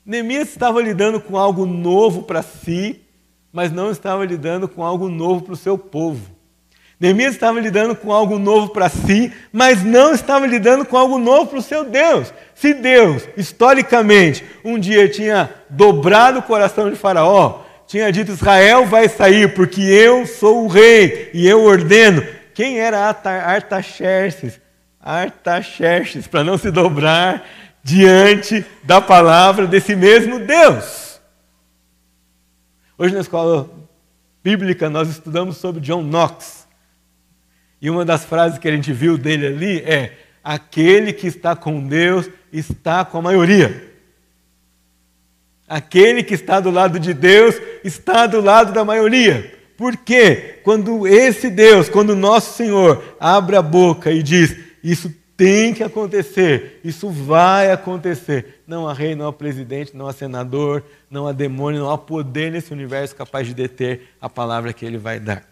Neemias 0.04 0.50
estava 0.50 0.82
lidando 0.82 1.22
com 1.22 1.38
algo 1.38 1.64
novo 1.64 2.24
para 2.24 2.42
si, 2.42 3.00
mas 3.50 3.72
não 3.72 3.90
estava 3.90 4.26
lidando 4.26 4.68
com 4.68 4.84
algo 4.84 5.08
novo 5.08 5.40
para 5.40 5.54
o 5.54 5.56
seu 5.56 5.78
povo. 5.78 6.37
Neemias 7.00 7.34
estava 7.34 7.60
lidando 7.60 7.94
com 7.94 8.12
algo 8.12 8.38
novo 8.38 8.70
para 8.70 8.88
si, 8.88 9.32
mas 9.52 9.84
não 9.84 10.12
estava 10.12 10.46
lidando 10.46 10.84
com 10.84 10.96
algo 10.96 11.16
novo 11.16 11.46
para 11.46 11.58
o 11.58 11.62
seu 11.62 11.84
Deus. 11.84 12.32
Se 12.54 12.74
Deus, 12.74 13.22
historicamente, 13.36 14.44
um 14.64 14.78
dia 14.78 15.08
tinha 15.08 15.48
dobrado 15.70 16.40
o 16.40 16.42
coração 16.42 16.90
de 16.90 16.96
Faraó, 16.96 17.62
tinha 17.86 18.10
dito: 18.10 18.32
Israel 18.32 18.84
vai 18.84 19.08
sair 19.08 19.54
porque 19.54 19.80
eu 19.80 20.26
sou 20.26 20.64
o 20.64 20.68
rei 20.68 21.30
e 21.32 21.46
eu 21.46 21.62
ordeno. 21.62 22.22
Quem 22.52 22.80
era 22.80 22.98
Artaxerxes? 22.98 24.60
Artaxerxes, 25.00 26.26
para 26.26 26.42
não 26.42 26.58
se 26.58 26.72
dobrar 26.72 27.46
diante 27.84 28.66
da 28.82 29.00
palavra 29.00 29.68
desse 29.68 29.94
mesmo 29.94 30.40
Deus. 30.40 31.20
Hoje 32.98 33.14
na 33.14 33.20
escola 33.20 33.70
bíblica 34.42 34.90
nós 34.90 35.08
estudamos 35.08 35.58
sobre 35.58 35.80
John 35.80 36.02
Knox. 36.02 36.57
E 37.80 37.88
uma 37.88 38.04
das 38.04 38.24
frases 38.24 38.58
que 38.58 38.68
a 38.68 38.72
gente 38.72 38.92
viu 38.92 39.16
dele 39.16 39.46
ali 39.46 39.78
é: 39.80 40.18
aquele 40.42 41.12
que 41.12 41.26
está 41.26 41.54
com 41.54 41.86
Deus 41.86 42.28
está 42.52 43.04
com 43.04 43.18
a 43.18 43.22
maioria. 43.22 43.88
Aquele 45.68 46.22
que 46.22 46.34
está 46.34 46.60
do 46.60 46.70
lado 46.70 46.98
de 46.98 47.12
Deus 47.12 47.54
está 47.84 48.26
do 48.26 48.40
lado 48.40 48.72
da 48.72 48.84
maioria. 48.84 49.54
Porque 49.76 50.60
quando 50.64 51.06
esse 51.06 51.50
Deus, 51.50 51.88
quando 51.88 52.10
o 52.10 52.16
nosso 52.16 52.56
Senhor 52.56 53.16
abre 53.20 53.54
a 53.54 53.62
boca 53.62 54.10
e 54.10 54.22
diz: 54.22 54.56
Isso 54.82 55.14
tem 55.36 55.72
que 55.72 55.84
acontecer, 55.84 56.80
isso 56.82 57.08
vai 57.08 57.70
acontecer. 57.70 58.60
Não 58.66 58.88
há 58.88 58.92
rei, 58.92 59.14
não 59.14 59.28
há 59.28 59.32
presidente, 59.32 59.96
não 59.96 60.08
há 60.08 60.12
senador, 60.12 60.82
não 61.08 61.28
há 61.28 61.32
demônio, 61.32 61.80
não 61.80 61.90
há 61.90 61.96
poder 61.96 62.50
nesse 62.50 62.72
universo 62.72 63.14
capaz 63.14 63.46
de 63.46 63.54
deter 63.54 64.08
a 64.20 64.28
palavra 64.28 64.72
que 64.72 64.84
ele 64.84 64.98
vai 64.98 65.20
dar. 65.20 65.47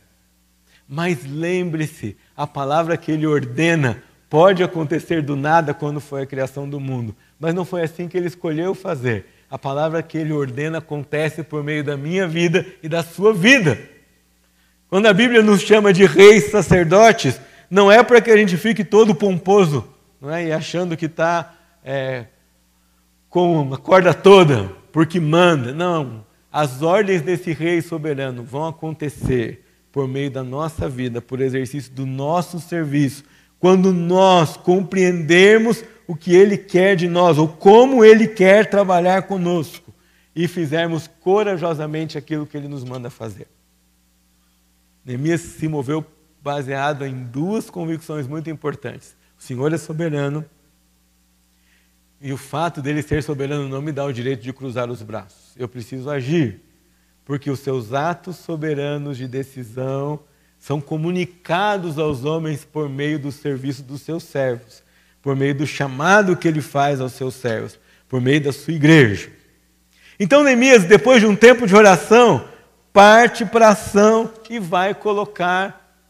Mas 0.88 1.25
lembre-se, 1.25 2.16
a 2.37 2.46
palavra 2.46 2.96
que 2.96 3.11
ele 3.11 3.27
ordena 3.27 4.03
pode 4.29 4.62
acontecer 4.62 5.22
do 5.22 5.37
nada 5.37 5.75
quando 5.75 6.01
foi 6.01 6.22
a 6.22 6.27
criação 6.27 6.68
do 6.68 6.79
mundo, 6.79 7.14
mas 7.38 7.55
não 7.55 7.64
foi 7.64 7.83
assim 7.83 8.09
que 8.09 8.16
ele 8.16 8.27
escolheu 8.27 8.75
fazer. 8.75 9.27
A 9.51 9.59
palavra 9.59 10.03
que 10.03 10.18
ele 10.18 10.33
ordena 10.33 10.79
acontece 10.79 11.42
por 11.42 11.62
meio 11.62 11.85
da 11.85 11.96
minha 11.96 12.27
vida 12.27 12.66
e 12.83 12.88
da 12.88 13.03
sua 13.03 13.33
vida. 13.33 13.79
Quando 14.88 15.07
a 15.07 15.12
Bíblia 15.12 15.42
nos 15.42 15.61
chama 15.61 15.92
de 15.92 16.05
reis 16.05 16.51
sacerdotes, 16.51 17.40
não 17.70 17.90
é 17.90 18.03
para 18.03 18.20
que 18.20 18.31
a 18.31 18.37
gente 18.37 18.57
fique 18.57 18.85
todo 18.85 19.14
pomposo 19.14 19.88
não 20.20 20.31
é? 20.31 20.46
e 20.46 20.53
achando 20.53 20.96
que 20.96 21.07
está 21.07 21.55
é, 21.85 22.27
com 23.29 23.72
a 23.72 23.79
corda 23.79 24.14
toda, 24.14 24.70
porque 24.92 25.20
manda. 25.20 25.72
Não. 25.72 26.25
As 26.53 26.83
ordens 26.83 27.22
desse 27.22 27.53
rei 27.53 27.83
soberano 27.83 28.42
vão 28.42 28.66
acontecer 28.66 29.65
por 29.97 30.07
meio 30.07 30.31
da 30.31 30.45
nossa 30.45 30.91
vida, 30.91 31.23
por 31.23 31.41
exercício 31.41 31.91
do 31.91 32.05
nosso 32.05 32.61
serviço, 32.61 33.25
quando 33.59 33.95
nós 33.95 34.55
compreendermos 34.55 35.83
o 36.07 36.15
que 36.15 36.35
ele 36.35 36.59
quer 36.59 36.97
de 36.97 37.09
nós, 37.09 37.39
ou 37.39 37.49
como 37.49 38.05
ele 38.05 38.29
quer 38.29 38.69
trabalhar 38.69 39.23
conosco, 39.23 39.95
e 40.35 40.47
fizermos 40.47 41.09
corajosamente 41.23 42.19
aquilo 42.19 42.47
que 42.47 42.59
ele 42.59 42.69
nos 42.69 42.85
manda 42.85 43.09
fazer. 43.09 43.47
Neemias 45.03 45.41
se 45.41 45.67
moveu 45.67 46.05
baseado 46.43 47.07
em 47.07 47.15
duas 47.25 47.71
convicções 47.71 48.27
muito 48.27 48.51
importantes. 48.51 49.17
O 49.39 49.43
Senhor 49.43 49.73
é 49.73 49.79
soberano, 49.79 50.45
e 52.21 52.35
o 52.35 52.37
fato 52.37 52.83
dele 52.83 53.01
ser 53.01 53.23
soberano 53.23 53.67
não 53.67 53.81
me 53.81 53.93
dá 53.93 54.05
o 54.05 54.13
direito 54.13 54.43
de 54.43 54.53
cruzar 54.53 54.91
os 54.91 55.01
braços. 55.01 55.57
Eu 55.57 55.67
preciso 55.67 56.11
agir, 56.11 56.61
porque 57.27 57.51
os 57.51 57.59
seus 57.59 57.93
atos 57.93 58.37
soberanos 58.37 59.19
de 59.19 59.27
decisão 59.27 60.21
são 60.61 60.81
comunicados 60.81 61.99
aos 61.99 62.25
homens 62.25 62.65
por 62.65 62.89
meio 62.89 63.19
do 63.19 63.33
serviço 63.33 63.83
dos 63.83 64.01
seus 64.01 64.23
servos, 64.23 64.83
por 65.21 65.35
meio 65.35 65.55
do 65.55 65.67
chamado 65.67 66.37
que 66.37 66.47
ele 66.47 66.62
faz 66.62 67.01
aos 67.01 67.12
seus 67.12 67.35
servos, 67.35 67.79
por 68.09 68.21
meio 68.21 68.41
da 68.41 68.53
sua 68.53 68.73
igreja. 68.73 69.29
Então 70.19 70.45
Neemias, 70.45 70.85
depois 70.85 71.21
de 71.21 71.27
um 71.27 71.35
tempo 71.35 71.67
de 71.67 71.75
oração, 71.75 72.49
parte 72.93 73.45
para 73.45 73.67
a 73.69 73.73
ação 73.73 74.33
e 74.49 74.61
vai 74.61 74.95
colocar 74.95 76.01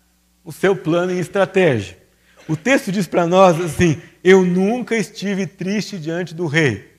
o 0.44 0.52
seu 0.52 0.76
plano 0.76 1.12
em 1.12 1.18
estratégia. 1.18 1.96
O 2.46 2.56
texto 2.56 2.92
diz 2.92 3.06
para 3.06 3.26
nós 3.26 3.58
assim: 3.58 4.00
Eu 4.22 4.44
nunca 4.44 4.94
estive 4.94 5.46
triste 5.46 5.98
diante 5.98 6.34
do 6.34 6.46
rei. 6.46 6.94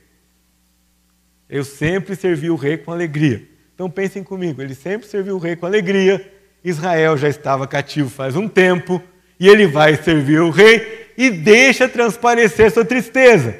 Eu 1.48 1.64
sempre 1.64 2.16
servi 2.16 2.50
o 2.50 2.56
rei 2.56 2.78
com 2.78 2.92
alegria. 2.92 3.57
Então 3.78 3.92
pensem 3.92 4.24
comigo, 4.24 4.60
ele 4.60 4.74
sempre 4.74 5.08
serviu 5.08 5.36
o 5.36 5.38
rei 5.38 5.56
com 5.56 5.68
alegria. 5.68 6.34
Israel 6.64 7.16
já 7.16 7.30
estava 7.30 7.68
cativo 7.68 8.10
faz 8.10 8.36
um 8.36 8.48
tempo, 8.48 9.00
e 9.40 9.48
ele 9.48 9.68
vai 9.68 9.96
servir 9.96 10.42
o 10.42 10.50
rei 10.50 11.12
e 11.16 11.30
deixa 11.30 11.88
transparecer 11.88 12.72
sua 12.72 12.84
tristeza. 12.84 13.56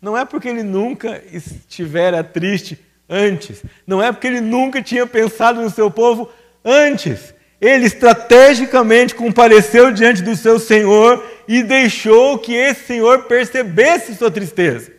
Não 0.00 0.16
é 0.16 0.24
porque 0.24 0.48
ele 0.48 0.62
nunca 0.62 1.22
estivera 1.30 2.24
triste 2.24 2.78
antes, 3.06 3.62
não 3.86 4.02
é 4.02 4.10
porque 4.10 4.28
ele 4.28 4.40
nunca 4.40 4.80
tinha 4.80 5.06
pensado 5.06 5.60
no 5.60 5.68
seu 5.68 5.90
povo 5.90 6.32
antes, 6.64 7.34
ele 7.60 7.84
estrategicamente 7.84 9.14
compareceu 9.14 9.92
diante 9.92 10.22
do 10.22 10.34
seu 10.36 10.58
Senhor 10.58 11.22
e 11.46 11.62
deixou 11.62 12.38
que 12.38 12.54
esse 12.54 12.86
Senhor 12.86 13.24
percebesse 13.24 14.14
sua 14.14 14.30
tristeza. 14.30 14.90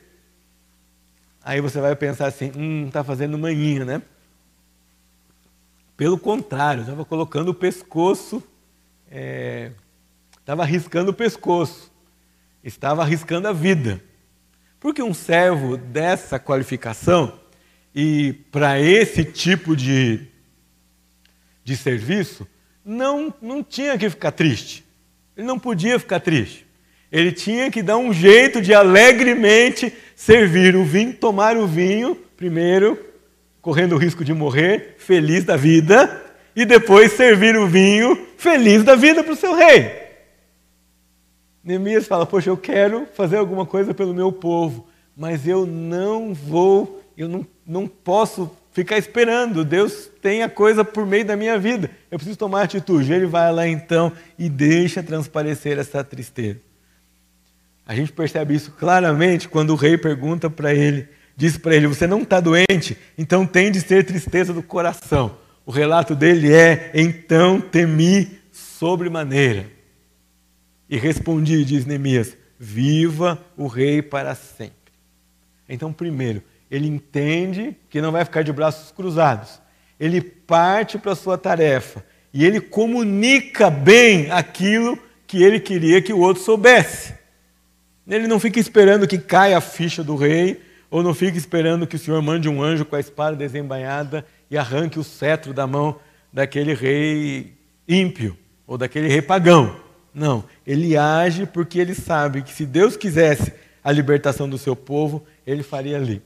Aí 1.44 1.62
você 1.62 1.82
vai 1.82 1.96
pensar 1.96 2.28
assim: 2.28 2.52
hum, 2.56 2.86
está 2.90 3.04
fazendo 3.04 3.36
manhinha, 3.36 3.84
né? 3.84 4.04
Pelo 6.00 6.18
contrário, 6.18 6.84
estava 6.84 7.04
colocando 7.04 7.50
o 7.50 7.54
pescoço, 7.54 8.42
é, 9.12 9.72
estava 10.40 10.64
arriscando 10.64 11.12
o 11.12 11.14
pescoço, 11.14 11.92
estava 12.64 13.02
arriscando 13.02 13.50
a 13.50 13.52
vida. 13.52 14.02
Porque 14.80 15.04
um 15.04 15.14
servo 15.14 15.76
dessa 15.76 16.40
qualificação 16.40 17.38
e 17.94 18.32
para 18.50 18.80
esse 18.80 19.26
tipo 19.26 19.76
de 19.76 20.26
de 21.66 21.76
serviço, 21.76 22.48
não, 22.86 23.34
não 23.42 23.62
tinha 23.62 23.98
que 23.98 24.10
ficar 24.10 24.32
triste. 24.32 24.86
Ele 25.36 25.46
não 25.46 25.60
podia 25.60 26.00
ficar 26.00 26.22
triste. 26.22 26.66
Ele 27.12 27.34
tinha 27.34 27.70
que 27.70 27.84
dar 27.84 27.98
um 27.98 28.14
jeito 28.14 28.62
de 28.62 28.74
alegremente 28.74 29.94
servir 30.16 30.78
o 30.78 30.86
vinho, 30.86 31.14
tomar 31.14 31.58
o 31.58 31.68
vinho, 31.68 32.16
primeiro, 32.38 33.09
correndo 33.70 33.94
o 33.94 34.00
risco 34.00 34.26
de 34.26 34.34
morrer, 34.34 34.96
feliz 34.98 35.44
da 35.44 35.56
vida, 35.56 36.24
e 36.56 36.66
depois 36.66 37.12
servir 37.12 37.56
o 37.56 37.68
vinho, 37.68 38.18
feliz 38.36 38.84
da 38.84 38.96
vida 38.96 39.24
para 39.24 39.34
o 39.34 39.36
seu 39.36 39.56
rei. 39.56 39.92
Neemias 41.64 42.08
fala: 42.08 42.26
Poxa, 42.26 42.50
eu 42.50 42.58
quero 42.58 43.06
fazer 43.14 43.38
alguma 43.38 43.68
coisa 43.68 43.94
pelo 43.94 44.12
meu 44.12 44.32
povo, 44.32 44.88
mas 45.16 45.48
eu 45.48 45.68
não 45.68 46.34
vou, 46.34 47.04
eu 47.16 47.30
não, 47.30 47.46
não 47.64 47.86
posso 47.88 48.50
ficar 48.72 48.98
esperando. 48.98 49.64
Deus 49.64 50.10
tem 50.20 50.42
a 50.42 50.50
coisa 50.50 50.84
por 50.84 51.06
meio 51.06 51.26
da 51.26 51.36
minha 51.36 51.60
vida. 51.60 51.92
Eu 52.10 52.18
preciso 52.18 52.40
tomar 52.40 52.64
atitude. 52.64 53.14
Ele 53.14 53.28
vai 53.28 53.54
lá 53.54 53.68
então 53.68 54.12
e 54.36 54.50
deixa 54.50 55.04
transparecer 55.04 55.78
essa 55.78 56.04
tristeza. 56.04 56.60
A 57.86 57.94
gente 57.94 58.12
percebe 58.12 58.56
isso 58.56 58.72
claramente 58.72 59.48
quando 59.48 59.70
o 59.70 59.76
rei 59.76 59.96
pergunta 59.96 60.50
para 60.50 60.74
ele, 60.74 61.08
diz 61.40 61.58
para 61.58 61.74
ele: 61.74 61.88
Você 61.88 62.06
não 62.06 62.22
está 62.22 62.42
doente, 62.42 62.98
então 63.18 63.46
tem 63.46 63.72
de 63.72 63.80
ser 63.80 64.06
tristeza 64.06 64.54
do 64.54 64.62
coração. 64.62 65.38
O 65.66 65.72
relato 65.72 66.14
dele 66.14 66.54
é: 66.54 66.92
Então 66.94 67.62
temi 67.62 68.40
sobremaneira. 68.52 69.66
E 70.90 70.98
respondi, 70.98 71.64
diz 71.64 71.86
Neemias: 71.86 72.36
Viva 72.60 73.42
o 73.56 73.68
rei 73.68 74.02
para 74.02 74.36
sempre. 74.36 74.76
Então, 75.68 75.94
primeiro, 75.94 76.44
ele 76.70 76.88
entende 76.88 77.76
que 77.90 78.02
não 78.02 78.12
vai 78.12 78.26
ficar 78.26 78.44
de 78.44 78.52
braços 78.52 78.92
cruzados. 78.92 79.62
Ele 79.98 80.20
parte 80.20 80.98
para 80.98 81.14
a 81.14 81.16
sua 81.16 81.38
tarefa 81.38 82.04
e 82.34 82.46
ele 82.46 82.60
comunica 82.60 83.70
bem 83.70 84.30
aquilo 84.30 85.00
que 85.26 85.42
ele 85.42 85.60
queria 85.60 86.02
que 86.02 86.12
o 86.12 86.20
outro 86.20 86.44
soubesse. 86.44 87.14
Ele 88.08 88.28
não 88.28 88.40
fica 88.40 88.60
esperando 88.60 89.08
que 89.08 89.20
caia 89.20 89.58
a 89.58 89.62
ficha 89.62 90.04
do 90.04 90.16
rei, 90.16 90.60
ou 90.90 91.04
não 91.04 91.14
fica 91.14 91.38
esperando 91.38 91.86
que 91.86 91.96
o 91.96 92.00
Senhor 92.00 92.22
mande 92.22 92.50
um 92.50 92.62
anjo 92.62 92.86
com 92.86 92.96
a 92.96 93.00
espada 93.00 93.36
desembainhada 93.36 94.26
e 94.50 94.58
arranque 94.58 95.00
o 95.00 95.04
cetro 95.04 95.54
da 95.54 95.68
mão 95.68 96.00
daquele 96.32 96.74
rei 96.74 97.54
ímpio 97.88 98.38
ou 98.66 98.78
daquele 98.78 99.08
rei 99.08 99.22
pagão. 99.22 99.76
Não, 100.14 100.44
ele 100.66 100.98
age 100.98 101.46
porque 101.46 101.80
ele 101.80 101.94
sabe 101.94 102.42
que 102.42 102.52
se 102.52 102.66
Deus 102.66 102.98
quisesse 102.98 103.54
a 103.84 103.92
libertação 103.92 104.50
do 104.50 104.58
seu 104.58 104.76
povo, 104.76 105.24
ele 105.46 105.64
faria 105.64 105.98
ali 105.98 106.22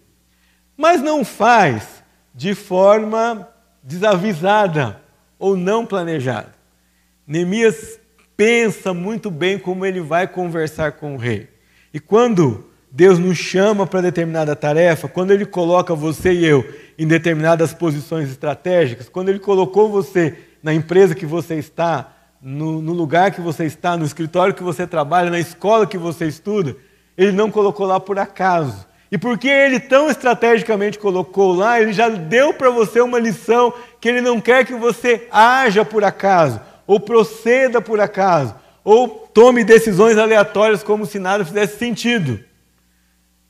mas 0.77 1.01
não 1.01 1.23
faz 1.23 2.03
de 2.33 2.55
forma 2.55 3.47
desavisada 3.81 5.01
ou 5.37 5.55
não 5.55 5.85
planejada. 5.85 6.53
Neemias 7.27 7.99
pensa 8.35 8.93
muito 8.93 9.29
bem 9.29 9.59
como 9.59 9.85
ele 9.85 10.01
vai 10.01 10.27
conversar 10.27 10.93
com 10.93 11.15
o 11.15 11.17
rei. 11.17 11.49
E 11.93 11.99
quando 11.99 12.69
Deus 12.95 13.17
nos 13.17 13.39
chama 13.39 13.87
para 13.87 14.01
determinada 14.01 14.55
tarefa, 14.55 15.07
quando 15.07 15.31
Ele 15.31 15.47
coloca 15.47 15.95
você 15.95 16.31
e 16.31 16.45
eu 16.45 16.63
em 16.95 17.07
determinadas 17.07 17.73
posições 17.73 18.29
estratégicas, 18.29 19.09
quando 19.09 19.29
Ele 19.29 19.39
colocou 19.39 19.89
você 19.89 20.37
na 20.61 20.71
empresa 20.75 21.15
que 21.15 21.25
você 21.25 21.55
está, 21.55 22.15
no, 22.39 22.83
no, 22.83 22.93
lugar 22.93 23.31
que 23.31 23.41
você 23.41 23.65
está, 23.65 23.97
no 23.97 24.05
escritório 24.05 24.53
que 24.53 24.61
você 24.61 24.85
trabalha, 24.85 25.31
na 25.31 25.39
escola 25.39 25.87
que 25.87 25.97
você 25.97 26.27
estuda, 26.27 26.75
Ele 27.17 27.31
não 27.31 27.49
colocou 27.49 27.87
lá 27.87 27.99
por 27.99 28.19
acaso. 28.19 28.85
E 29.11 29.17
porque 29.17 29.47
ele 29.47 29.79
tão 29.79 30.07
estrategicamente 30.07 30.99
colocou 30.99 31.55
lá, 31.55 31.81
ele 31.81 31.93
já 31.93 32.09
deu 32.09 32.53
para 32.53 32.69
você 32.69 33.01
uma 33.01 33.17
lição 33.17 33.73
que 33.99 34.07
ele 34.09 34.21
não 34.21 34.39
quer 34.39 34.65
que 34.65 34.73
você 34.73 35.27
haja 35.31 35.83
por 35.83 36.03
acaso, 36.03 36.61
ou 36.85 36.99
proceda 36.99 37.81
por 37.81 37.99
acaso, 37.99 38.53
ou 38.83 39.07
tome 39.33 39.63
decisões 39.63 40.17
aleatórias 40.17 40.83
como 40.83 41.07
se 41.07 41.17
nada 41.17 41.43
fizesse 41.43 41.77
sentido. 41.79 42.39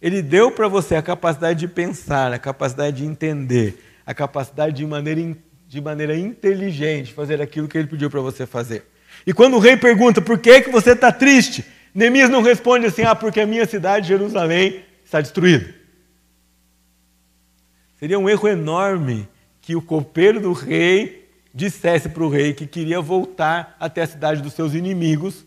Ele 0.04 0.22
deu 0.22 0.52
para 0.52 0.68
você 0.68 0.96
a 0.96 1.02
capacidade 1.02 1.62
de 1.62 1.68
pensar, 1.70 2.34
a 2.34 2.38
capacidade 2.38 2.98
de 2.98 3.06
entender, 3.06 3.82
a 4.06 4.14
capacidade 4.14 4.76
de 4.76 4.86
maneira, 4.86 5.34
de 5.66 5.80
maneira 5.80 6.18
inteligente 6.18 7.14
fazer 7.14 7.42
aquilo 7.42 7.70
que 7.70 7.78
ele 7.78 7.88
pediu 7.88 8.10
para 8.10 8.20
você 8.20 8.46
fazer. 8.46 8.86
E 9.26 9.32
quando 9.32 9.56
o 9.56 9.60
rei 9.60 9.78
pergunta 9.78 10.22
por 10.22 10.38
que, 10.40 10.60
que 10.60 10.70
você 10.70 10.92
está 10.92 11.10
triste, 11.10 11.64
Neemias 11.96 12.30
não 12.30 12.42
responde 12.42 12.86
assim, 12.86 13.04
ah, 13.04 13.16
porque 13.16 13.40
a 13.40 13.46
minha 13.46 13.66
cidade, 13.66 14.10
Jerusalém, 14.10 14.84
está 15.06 15.22
destruída. 15.22 15.74
Seria 17.98 18.20
um 18.20 18.30
erro 18.30 18.50
enorme 18.50 19.26
que 19.62 19.74
o 19.74 19.82
copeiro 19.82 20.42
do 20.42 20.52
rei 20.52 21.30
dissesse 21.54 22.10
para 22.10 22.24
o 22.24 22.30
rei 22.30 22.54
que 22.54 22.68
queria 22.68 23.00
voltar 23.00 23.78
até 23.80 24.02
a 24.02 24.08
cidade 24.08 24.42
dos 24.42 24.52
seus 24.52 24.74
inimigos 24.74 25.46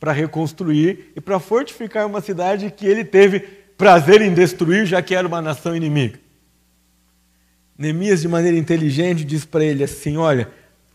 para 0.00 0.10
reconstruir 0.10 1.12
e 1.14 1.20
para 1.20 1.38
fortificar 1.38 2.06
uma 2.06 2.20
cidade 2.20 2.72
que 2.72 2.84
ele 2.84 3.04
teve 3.04 3.57
prazer 3.78 4.20
em 4.20 4.34
destruir, 4.34 4.84
já 4.84 5.00
que 5.00 5.14
era 5.14 5.26
uma 5.26 5.40
nação 5.40 5.74
inimiga. 5.74 6.18
Neemias, 7.78 8.20
de 8.20 8.26
maneira 8.26 8.58
inteligente, 8.58 9.24
diz 9.24 9.44
para 9.44 9.64
ele 9.64 9.84
assim: 9.84 10.16
Olha, 10.16 10.50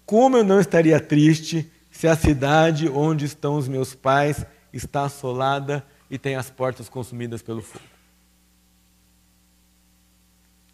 como 0.05 0.35
eu 0.35 0.43
não 0.43 0.59
estaria 0.59 0.99
triste 0.99 1.71
se 1.89 2.07
a 2.07 2.15
cidade 2.15 2.89
onde 2.89 3.23
estão 3.23 3.55
os 3.55 3.69
meus 3.69 3.95
pais 3.95 4.45
está 4.73 5.05
assolada 5.05 5.83
e 6.11 6.17
tem 6.17 6.35
as 6.35 6.49
portas 6.49 6.89
consumidas 6.89 7.41
pelo 7.41 7.61
fogo? 7.61 7.85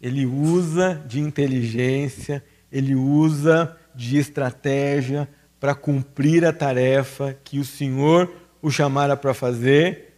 Ele 0.02 0.26
usa 0.26 1.00
de 1.06 1.20
inteligência, 1.20 2.42
ele 2.72 2.96
usa 2.96 3.76
de 3.94 4.18
estratégia 4.18 5.28
para 5.60 5.74
cumprir 5.74 6.44
a 6.44 6.52
tarefa 6.52 7.38
que 7.44 7.60
o 7.60 7.64
Senhor 7.64 8.34
o 8.60 8.70
chamara 8.70 9.16
para 9.16 9.32
fazer 9.32 10.09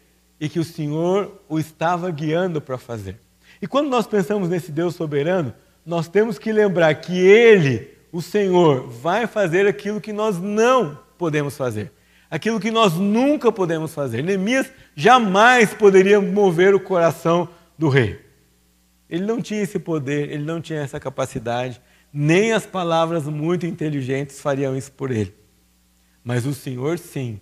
e 0.42 0.48
que 0.48 0.58
o 0.58 0.64
Senhor 0.64 1.40
o 1.48 1.56
estava 1.56 2.10
guiando 2.10 2.60
para 2.60 2.76
fazer. 2.76 3.16
E 3.62 3.66
quando 3.68 3.88
nós 3.88 4.08
pensamos 4.08 4.48
nesse 4.48 4.72
Deus 4.72 4.96
soberano, 4.96 5.54
nós 5.86 6.08
temos 6.08 6.36
que 6.36 6.50
lembrar 6.50 6.92
que 6.96 7.16
Ele, 7.16 7.88
o 8.10 8.20
Senhor, 8.20 8.88
vai 8.88 9.28
fazer 9.28 9.68
aquilo 9.68 10.00
que 10.00 10.12
nós 10.12 10.40
não 10.40 10.98
podemos 11.16 11.56
fazer, 11.56 11.92
aquilo 12.28 12.58
que 12.58 12.72
nós 12.72 12.94
nunca 12.94 13.52
podemos 13.52 13.94
fazer. 13.94 14.24
Neemias 14.24 14.68
jamais 14.96 15.72
poderia 15.72 16.20
mover 16.20 16.74
o 16.74 16.80
coração 16.80 17.48
do 17.78 17.88
rei. 17.88 18.20
Ele 19.08 19.24
não 19.24 19.40
tinha 19.40 19.62
esse 19.62 19.78
poder, 19.78 20.28
ele 20.28 20.42
não 20.42 20.60
tinha 20.60 20.80
essa 20.80 20.98
capacidade, 20.98 21.80
nem 22.12 22.52
as 22.52 22.66
palavras 22.66 23.28
muito 23.28 23.64
inteligentes 23.64 24.40
fariam 24.40 24.76
isso 24.76 24.90
por 24.90 25.12
ele. 25.12 25.32
Mas 26.24 26.46
o 26.46 26.52
Senhor, 26.52 26.98
sim, 26.98 27.40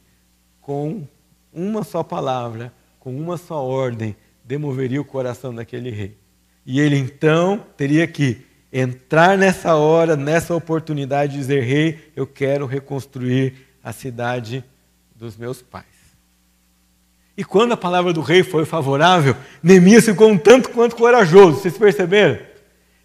com 0.60 1.08
uma 1.50 1.82
só 1.82 2.02
palavra, 2.02 2.70
com 3.00 3.16
uma 3.16 3.36
só 3.36 3.64
ordem, 3.64 4.14
demoveria 4.44 5.00
o 5.00 5.04
coração 5.04 5.52
daquele 5.54 5.90
rei. 5.90 6.16
E 6.64 6.78
ele 6.78 6.96
então 6.96 7.64
teria 7.76 8.06
que 8.06 8.42
entrar 8.72 9.36
nessa 9.36 9.74
hora, 9.74 10.14
nessa 10.14 10.54
oportunidade, 10.54 11.32
dizer: 11.32 11.64
Rei, 11.64 11.98
eu 12.14 12.26
quero 12.26 12.66
reconstruir 12.66 13.54
a 13.82 13.92
cidade 13.92 14.62
dos 15.16 15.36
meus 15.36 15.62
pais. 15.62 15.86
E 17.36 17.42
quando 17.42 17.72
a 17.72 17.76
palavra 17.76 18.12
do 18.12 18.20
rei 18.20 18.42
foi 18.42 18.66
favorável, 18.66 19.34
Neemias 19.62 20.04
ficou 20.04 20.28
um 20.28 20.36
tanto 20.36 20.68
quanto 20.68 20.94
corajoso. 20.94 21.60
Vocês 21.60 21.76
perceberam? 21.76 22.38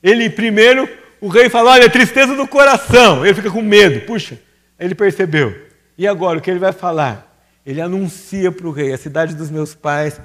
Ele 0.04 0.30
primeiro, 0.30 0.90
o 1.22 1.30
rei 1.30 1.50
falou: 1.50 1.72
Olha, 1.72 1.90
tristeza 1.90 2.36
do 2.36 2.48
coração. 2.48 3.26
Ele 3.26 3.34
fica 3.34 3.50
com 3.50 3.62
medo. 3.62 4.06
Puxa, 4.06 4.38
ele 4.78 4.94
percebeu. 4.94 5.56
E 5.98 6.06
agora, 6.06 6.38
o 6.38 6.42
que 6.42 6.52
ele 6.52 6.60
vai 6.60 6.74
falar? 6.74 7.35
Ele 7.66 7.82
anuncia 7.82 8.52
para 8.52 8.68
o 8.68 8.72
rei: 8.72 8.94
A 8.94 8.98
cidade 8.98 9.36
dos 9.36 9.50
meus 9.50 9.74
pais 9.74 10.22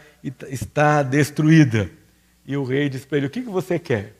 está 0.50 1.02
destruída. 1.02 1.90
E 2.46 2.56
o 2.56 2.64
rei 2.64 2.88
diz 2.88 3.04
para 3.04 3.18
ele: 3.18 3.26
O 3.26 3.30
que, 3.30 3.40
que 3.40 3.48
você 3.48 3.78
quer? 3.78 4.14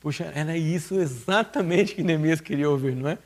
Puxa, 0.00 0.30
era 0.34 0.56
isso 0.56 0.98
exatamente 0.98 1.94
que 1.94 2.02
Neemias 2.02 2.40
queria 2.40 2.68
ouvir, 2.70 2.94
não 2.94 3.08
é? 3.08 3.18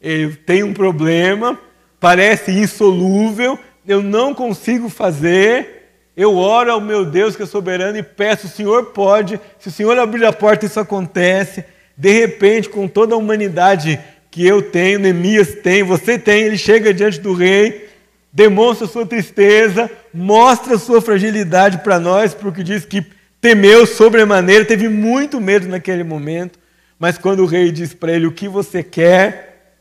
Ele 0.00 0.34
tem 0.34 0.62
um 0.62 0.72
problema, 0.72 1.58
parece 1.98 2.50
insolúvel, 2.50 3.58
eu 3.86 4.02
não 4.02 4.34
consigo 4.34 4.88
fazer. 4.88 5.78
Eu 6.16 6.36
oro 6.36 6.72
ao 6.72 6.80
meu 6.80 7.04
Deus 7.04 7.36
que 7.36 7.42
é 7.42 7.46
soberano 7.46 7.98
e 7.98 8.02
peço: 8.02 8.46
o 8.46 8.50
Senhor 8.50 8.86
pode, 8.86 9.38
se 9.58 9.68
o 9.68 9.72
Senhor 9.72 9.98
abrir 9.98 10.24
a 10.24 10.32
porta, 10.32 10.64
isso 10.64 10.80
acontece. 10.80 11.64
De 11.96 12.12
repente, 12.12 12.68
com 12.68 12.88
toda 12.88 13.14
a 13.14 13.18
humanidade 13.18 14.00
que 14.30 14.46
eu 14.46 14.62
tenho, 14.62 14.98
Neemias 14.98 15.56
tem, 15.56 15.82
você 15.82 16.18
tem, 16.18 16.44
ele 16.44 16.56
chega 16.56 16.94
diante 16.94 17.20
do 17.20 17.34
rei 17.34 17.89
demonstra 18.32 18.86
sua 18.86 19.04
tristeza, 19.04 19.90
mostra 20.12 20.78
sua 20.78 21.00
fragilidade 21.00 21.78
para 21.78 21.98
nós, 21.98 22.34
porque 22.34 22.62
diz 22.62 22.84
que 22.84 23.04
temeu 23.40 23.86
sobremaneira, 23.86 24.64
teve 24.64 24.88
muito 24.88 25.40
medo 25.40 25.66
naquele 25.68 26.04
momento, 26.04 26.58
mas 26.98 27.18
quando 27.18 27.42
o 27.42 27.46
rei 27.46 27.72
diz 27.72 27.94
para 27.94 28.12
ele 28.12 28.26
o 28.26 28.32
que 28.32 28.48
você 28.48 28.82
quer, 28.82 29.74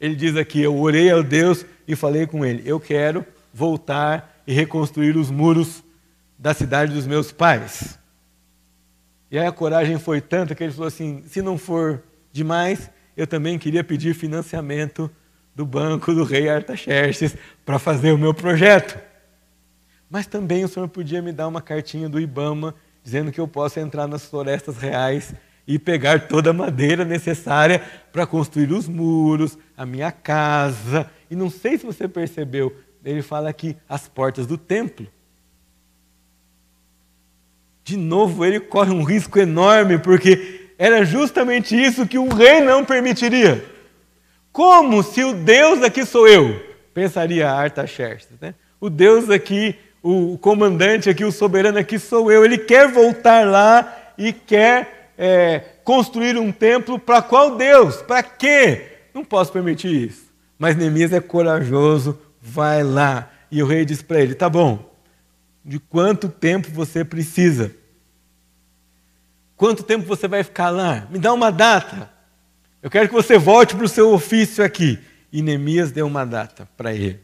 ele 0.00 0.14
diz 0.14 0.36
aqui: 0.36 0.60
Eu 0.62 0.76
orei 0.76 1.10
ao 1.10 1.22
Deus 1.22 1.66
e 1.86 1.96
falei 1.96 2.26
com 2.26 2.44
ele, 2.44 2.62
eu 2.64 2.78
quero 2.80 3.24
voltar 3.52 4.42
e 4.46 4.52
reconstruir 4.52 5.16
os 5.16 5.30
muros 5.30 5.82
da 6.38 6.54
cidade 6.54 6.92
dos 6.92 7.06
meus 7.06 7.32
pais. 7.32 7.98
E 9.30 9.38
aí 9.38 9.46
a 9.46 9.52
coragem 9.52 9.98
foi 9.98 10.20
tanta 10.20 10.54
que 10.54 10.62
ele 10.62 10.72
falou 10.72 10.88
assim: 10.88 11.22
se 11.26 11.42
não 11.42 11.58
for 11.58 12.02
demais, 12.32 12.90
eu 13.16 13.26
também 13.26 13.58
queria 13.58 13.82
pedir 13.82 14.14
financiamento 14.14 15.10
do 15.54 15.64
banco 15.64 16.12
do 16.12 16.24
rei 16.24 16.48
Artaxerxes 16.48 17.36
para 17.64 17.78
fazer 17.78 18.12
o 18.12 18.18
meu 18.18 18.34
projeto. 18.34 18.98
Mas 20.10 20.26
também 20.26 20.64
o 20.64 20.68
senhor 20.68 20.88
podia 20.88 21.22
me 21.22 21.32
dar 21.32 21.48
uma 21.48 21.62
cartinha 21.62 22.08
do 22.08 22.20
Ibama 22.20 22.74
dizendo 23.02 23.30
que 23.30 23.40
eu 23.40 23.46
posso 23.46 23.78
entrar 23.78 24.06
nas 24.06 24.24
florestas 24.24 24.78
reais 24.78 25.34
e 25.66 25.78
pegar 25.78 26.28
toda 26.28 26.50
a 26.50 26.54
madeira 26.54 27.04
necessária 27.04 27.82
para 28.12 28.26
construir 28.26 28.72
os 28.72 28.88
muros, 28.88 29.58
a 29.76 29.84
minha 29.86 30.10
casa. 30.10 31.10
E 31.30 31.36
não 31.36 31.50
sei 31.50 31.78
se 31.78 31.86
você 31.86 32.08
percebeu, 32.08 32.74
ele 33.04 33.22
fala 33.22 33.48
aqui 33.48 33.76
as 33.88 34.08
portas 34.08 34.46
do 34.46 34.56
templo. 34.56 35.06
De 37.82 37.96
novo, 37.96 38.44
ele 38.44 38.60
corre 38.60 38.90
um 38.90 39.02
risco 39.02 39.38
enorme, 39.38 39.98
porque 39.98 40.70
era 40.78 41.04
justamente 41.04 41.76
isso 41.76 42.06
que 42.06 42.18
o 42.18 42.32
rei 42.32 42.60
não 42.60 42.84
permitiria. 42.84 43.73
Como 44.54 45.02
se 45.02 45.24
o 45.24 45.34
Deus 45.34 45.82
aqui 45.82 46.06
sou 46.06 46.28
eu? 46.28 46.64
Pensaria 46.94 47.50
Artaxerxes. 47.50 48.38
Né? 48.40 48.54
O 48.80 48.88
Deus 48.88 49.28
aqui, 49.28 49.74
o 50.00 50.38
comandante 50.38 51.10
aqui, 51.10 51.24
o 51.24 51.32
soberano 51.32 51.76
aqui 51.76 51.98
sou 51.98 52.30
eu. 52.30 52.44
Ele 52.44 52.56
quer 52.56 52.86
voltar 52.86 53.44
lá 53.44 54.12
e 54.16 54.32
quer 54.32 55.10
é, 55.18 55.58
construir 55.82 56.38
um 56.38 56.52
templo 56.52 57.00
para 57.00 57.20
qual 57.20 57.56
Deus? 57.56 57.96
Para 58.02 58.22
quê? 58.22 58.92
Não 59.12 59.24
posso 59.24 59.50
permitir 59.52 60.08
isso. 60.08 60.32
Mas 60.56 60.76
Neemias 60.76 61.12
é 61.12 61.20
corajoso, 61.20 62.16
vai 62.40 62.84
lá. 62.84 63.32
E 63.50 63.60
o 63.60 63.66
rei 63.66 63.84
diz 63.84 64.02
para 64.02 64.20
ele: 64.20 64.36
tá 64.36 64.48
bom, 64.48 64.88
de 65.64 65.80
quanto 65.80 66.28
tempo 66.28 66.70
você 66.70 67.04
precisa? 67.04 67.74
Quanto 69.56 69.82
tempo 69.82 70.06
você 70.06 70.28
vai 70.28 70.44
ficar 70.44 70.70
lá? 70.70 71.08
Me 71.10 71.18
dá 71.18 71.32
uma 71.32 71.50
data. 71.50 72.13
Eu 72.84 72.90
quero 72.90 73.08
que 73.08 73.14
você 73.14 73.38
volte 73.38 73.74
para 73.74 73.86
o 73.86 73.88
seu 73.88 74.12
ofício 74.12 74.62
aqui. 74.62 74.98
E 75.32 75.40
Neemias 75.40 75.90
deu 75.90 76.06
uma 76.06 76.26
data 76.26 76.68
para 76.76 76.92
ele. 76.92 77.18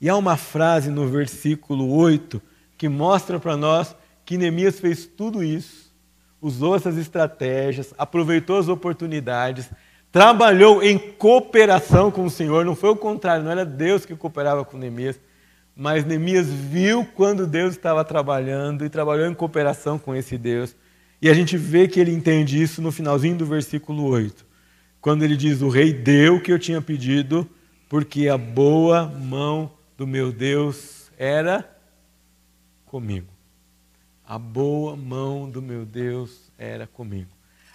E 0.00 0.08
há 0.08 0.16
uma 0.16 0.36
frase 0.36 0.88
no 0.88 1.08
versículo 1.08 1.92
8 1.92 2.40
que 2.78 2.88
mostra 2.88 3.40
para 3.40 3.56
nós 3.56 3.96
que 4.24 4.38
Neemias 4.38 4.78
fez 4.78 5.04
tudo 5.04 5.42
isso, 5.42 5.92
usou 6.40 6.76
essas 6.76 6.96
estratégias, 6.96 7.92
aproveitou 7.98 8.56
as 8.56 8.68
oportunidades, 8.68 9.68
trabalhou 10.12 10.80
em 10.80 10.96
cooperação 10.96 12.08
com 12.08 12.24
o 12.24 12.30
Senhor, 12.30 12.64
não 12.64 12.76
foi 12.76 12.90
o 12.90 12.96
contrário, 12.96 13.42
não 13.42 13.50
era 13.50 13.64
Deus 13.64 14.06
que 14.06 14.14
cooperava 14.14 14.64
com 14.64 14.78
Neemias, 14.78 15.18
mas 15.74 16.04
Neemias 16.04 16.46
viu 16.46 17.04
quando 17.16 17.48
Deus 17.48 17.72
estava 17.72 18.04
trabalhando 18.04 18.84
e 18.84 18.88
trabalhou 18.88 19.26
em 19.26 19.34
cooperação 19.34 19.98
com 19.98 20.14
esse 20.14 20.38
Deus. 20.38 20.76
E 21.20 21.28
a 21.28 21.34
gente 21.34 21.56
vê 21.56 21.88
que 21.88 21.98
ele 21.98 22.12
entende 22.12 22.62
isso 22.62 22.80
no 22.80 22.92
finalzinho 22.92 23.36
do 23.36 23.44
versículo 23.44 24.04
8 24.04 24.43
quando 25.04 25.22
ele 25.22 25.36
diz: 25.36 25.60
O 25.60 25.68
rei 25.68 25.92
deu 25.92 26.36
o 26.36 26.40
que 26.40 26.50
eu 26.50 26.58
tinha 26.58 26.80
pedido, 26.80 27.46
porque 27.90 28.26
a 28.26 28.38
boa 28.38 29.04
mão 29.04 29.70
do 29.98 30.06
meu 30.06 30.32
Deus 30.32 31.10
era 31.18 31.70
comigo. 32.86 33.28
A 34.26 34.38
boa 34.38 34.96
mão 34.96 35.50
do 35.50 35.60
meu 35.60 35.84
Deus 35.84 36.50
era 36.56 36.86
comigo. 36.86 37.28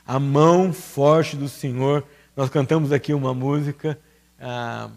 A 0.07 0.19
mão 0.19 0.73
forte 0.73 1.35
do 1.37 1.47
Senhor. 1.47 2.03
Nós 2.35 2.49
cantamos 2.49 2.91
aqui 2.91 3.13
uma 3.13 3.31
música 3.31 3.99
ah, 4.39 4.89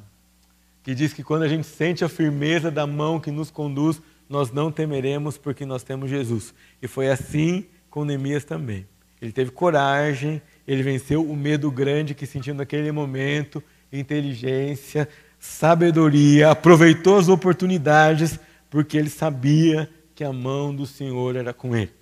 que 0.82 0.94
diz 0.94 1.12
que 1.12 1.22
quando 1.22 1.42
a 1.42 1.48
gente 1.48 1.66
sente 1.66 2.02
a 2.02 2.08
firmeza 2.08 2.70
da 2.70 2.86
mão 2.86 3.20
que 3.20 3.30
nos 3.30 3.50
conduz, 3.50 4.00
nós 4.26 4.50
não 4.50 4.72
temeremos 4.72 5.36
porque 5.36 5.66
nós 5.66 5.82
temos 5.82 6.08
Jesus. 6.08 6.54
E 6.80 6.88
foi 6.88 7.10
assim 7.10 7.66
com 7.90 8.06
Neemias 8.06 8.42
também. 8.42 8.86
Ele 9.20 9.32
teve 9.32 9.50
coragem, 9.50 10.40
ele 10.66 10.82
venceu 10.82 11.22
o 11.24 11.36
medo 11.36 11.70
grande 11.70 12.14
que 12.14 12.26
sentiu 12.26 12.54
naquele 12.54 12.92
momento, 12.92 13.62
inteligência, 13.92 15.08
sabedoria, 15.38 16.50
aproveitou 16.50 17.18
as 17.18 17.28
oportunidades, 17.28 18.38
porque 18.70 18.96
ele 18.96 19.10
sabia 19.10 19.90
que 20.14 20.22
a 20.22 20.32
mão 20.32 20.74
do 20.74 20.86
Senhor 20.86 21.36
era 21.36 21.52
com 21.52 21.76
ele. 21.76 21.92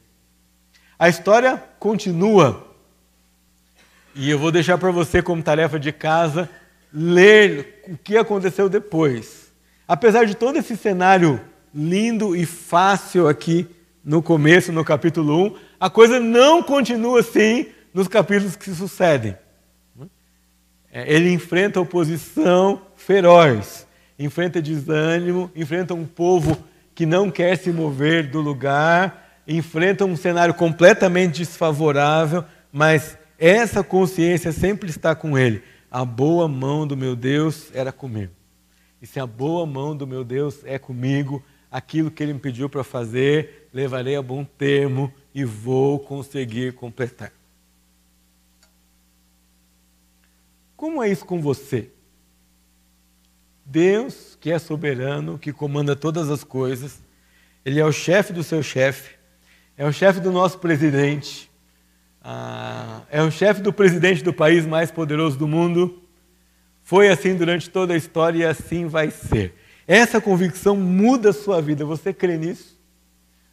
A 0.98 1.08
história 1.08 1.56
continua. 1.78 2.66
E 4.14 4.28
eu 4.28 4.38
vou 4.38 4.52
deixar 4.52 4.76
para 4.76 4.90
você, 4.90 5.22
como 5.22 5.42
tarefa 5.42 5.80
de 5.80 5.92
casa, 5.92 6.48
ler 6.92 7.82
o 7.88 7.96
que 7.96 8.16
aconteceu 8.16 8.68
depois. 8.68 9.50
Apesar 9.88 10.26
de 10.26 10.34
todo 10.34 10.58
esse 10.58 10.76
cenário 10.76 11.40
lindo 11.74 12.36
e 12.36 12.44
fácil 12.44 13.28
aqui 13.28 13.66
no 14.04 14.22
começo, 14.22 14.72
no 14.72 14.84
capítulo 14.84 15.46
1, 15.46 15.56
a 15.78 15.88
coisa 15.88 16.20
não 16.20 16.62
continua 16.62 17.20
assim 17.20 17.66
nos 17.92 18.08
capítulos 18.08 18.56
que 18.56 18.64
se 18.64 18.74
sucedem. 18.74 19.36
É, 20.92 21.12
ele 21.12 21.32
enfrenta 21.32 21.80
oposição 21.80 22.82
feroz, 22.96 23.86
enfrenta 24.18 24.60
desânimo, 24.60 25.50
enfrenta 25.54 25.94
um 25.94 26.04
povo 26.04 26.56
que 26.94 27.06
não 27.06 27.30
quer 27.30 27.56
se 27.56 27.70
mover 27.70 28.28
do 28.28 28.40
lugar, 28.40 29.40
enfrenta 29.46 30.04
um 30.04 30.16
cenário 30.16 30.52
completamente 30.52 31.38
desfavorável, 31.38 32.44
mas 32.72 33.16
essa 33.38 33.82
consciência 33.82 34.52
sempre 34.52 34.90
está 34.90 35.14
com 35.14 35.38
ele. 35.38 35.62
A 35.90 36.04
boa 36.04 36.46
mão 36.46 36.86
do 36.86 36.96
meu 36.96 37.16
Deus 37.16 37.70
era 37.72 37.92
comigo. 37.92 38.32
E 39.00 39.06
se 39.06 39.18
a 39.18 39.26
boa 39.26 39.64
mão 39.64 39.96
do 39.96 40.06
meu 40.06 40.22
Deus 40.24 40.60
é 40.64 40.78
comigo, 40.78 41.42
aquilo 41.70 42.10
que 42.10 42.22
ele 42.22 42.34
me 42.34 42.38
pediu 42.40 42.68
para 42.68 42.84
fazer, 42.84 43.68
levarei 43.72 44.16
a 44.16 44.22
bom 44.22 44.44
termo 44.44 45.12
e 45.34 45.44
vou 45.44 45.98
conseguir 46.00 46.74
completar. 46.74 47.32
Como 50.80 51.02
é 51.02 51.10
isso 51.10 51.26
com 51.26 51.42
você? 51.42 51.90
Deus, 53.66 54.34
que 54.40 54.50
é 54.50 54.58
soberano, 54.58 55.38
que 55.38 55.52
comanda 55.52 55.94
todas 55.94 56.30
as 56.30 56.42
coisas, 56.42 57.02
Ele 57.66 57.78
é 57.78 57.84
o 57.84 57.92
chefe 57.92 58.32
do 58.32 58.42
seu 58.42 58.62
chefe, 58.62 59.16
é 59.76 59.84
o 59.84 59.92
chefe 59.92 60.20
do 60.20 60.32
nosso 60.32 60.58
presidente, 60.58 61.50
ah, 62.24 63.02
é 63.10 63.22
o 63.22 63.30
chefe 63.30 63.60
do 63.60 63.74
presidente 63.74 64.24
do 64.24 64.32
país 64.32 64.64
mais 64.64 64.90
poderoso 64.90 65.36
do 65.36 65.46
mundo. 65.46 66.02
Foi 66.82 67.10
assim 67.10 67.36
durante 67.36 67.68
toda 67.68 67.92
a 67.92 67.96
história 67.98 68.38
e 68.38 68.46
assim 68.46 68.86
vai 68.86 69.10
ser. 69.10 69.54
Essa 69.86 70.18
convicção 70.18 70.74
muda 70.74 71.28
a 71.28 71.34
sua 71.34 71.60
vida. 71.60 71.84
Você 71.84 72.10
crê 72.14 72.38
nisso? 72.38 72.80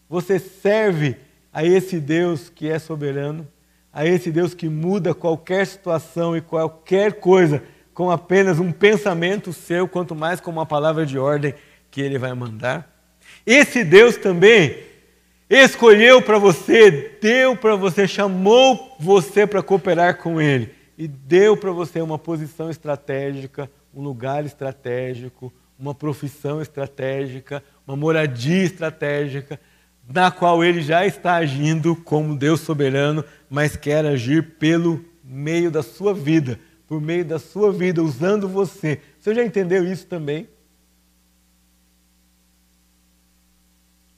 Você 0.07 0.39
serve 0.39 1.17
a 1.51 1.61
esse 1.61 1.99
Deus 1.99 2.49
que 2.49 2.69
é 2.69 2.79
soberano, 2.79 3.45
a 3.97 4.05
esse 4.05 4.31
Deus 4.31 4.53
que 4.53 4.69
muda 4.69 5.15
qualquer 5.15 5.65
situação 5.65 6.37
e 6.37 6.39
qualquer 6.39 7.13
coisa 7.13 7.63
com 7.95 8.11
apenas 8.11 8.59
um 8.59 8.71
pensamento 8.71 9.51
seu, 9.51 9.87
quanto 9.87 10.13
mais 10.13 10.39
com 10.39 10.51
uma 10.51 10.67
palavra 10.67 11.03
de 11.03 11.17
ordem 11.17 11.55
que 11.89 11.99
ele 11.99 12.19
vai 12.19 12.31
mandar. 12.35 12.95
Esse 13.43 13.83
Deus 13.83 14.15
também 14.15 14.77
escolheu 15.49 16.21
para 16.21 16.37
você, 16.37 17.17
deu 17.19 17.55
para 17.55 17.75
você, 17.75 18.07
chamou 18.07 18.95
você 18.99 19.47
para 19.47 19.63
cooperar 19.63 20.17
com 20.17 20.39
Ele 20.39 20.69
e 20.95 21.07
deu 21.07 21.57
para 21.57 21.71
você 21.71 21.99
uma 21.99 22.19
posição 22.19 22.69
estratégica, 22.69 23.67
um 23.91 24.03
lugar 24.03 24.45
estratégico, 24.45 25.51
uma 25.79 25.95
profissão 25.95 26.61
estratégica, 26.61 27.63
uma 27.87 27.97
moradia 27.97 28.63
estratégica, 28.63 29.59
na 30.07 30.31
qual 30.31 30.63
Ele 30.63 30.81
já 30.81 31.05
está 31.05 31.35
agindo 31.35 31.95
como 31.95 32.35
Deus 32.35 32.61
soberano, 32.61 33.23
mas 33.49 33.75
quer 33.75 34.05
agir 34.05 34.55
pelo 34.57 35.03
meio 35.23 35.69
da 35.69 35.83
sua 35.83 36.13
vida, 36.13 36.59
por 36.87 37.01
meio 37.01 37.25
da 37.25 37.37
sua 37.37 37.71
vida, 37.71 38.01
usando 38.01 38.47
você. 38.47 39.01
Você 39.19 39.35
já 39.35 39.43
entendeu 39.43 39.85
isso 39.85 40.05
também? 40.07 40.47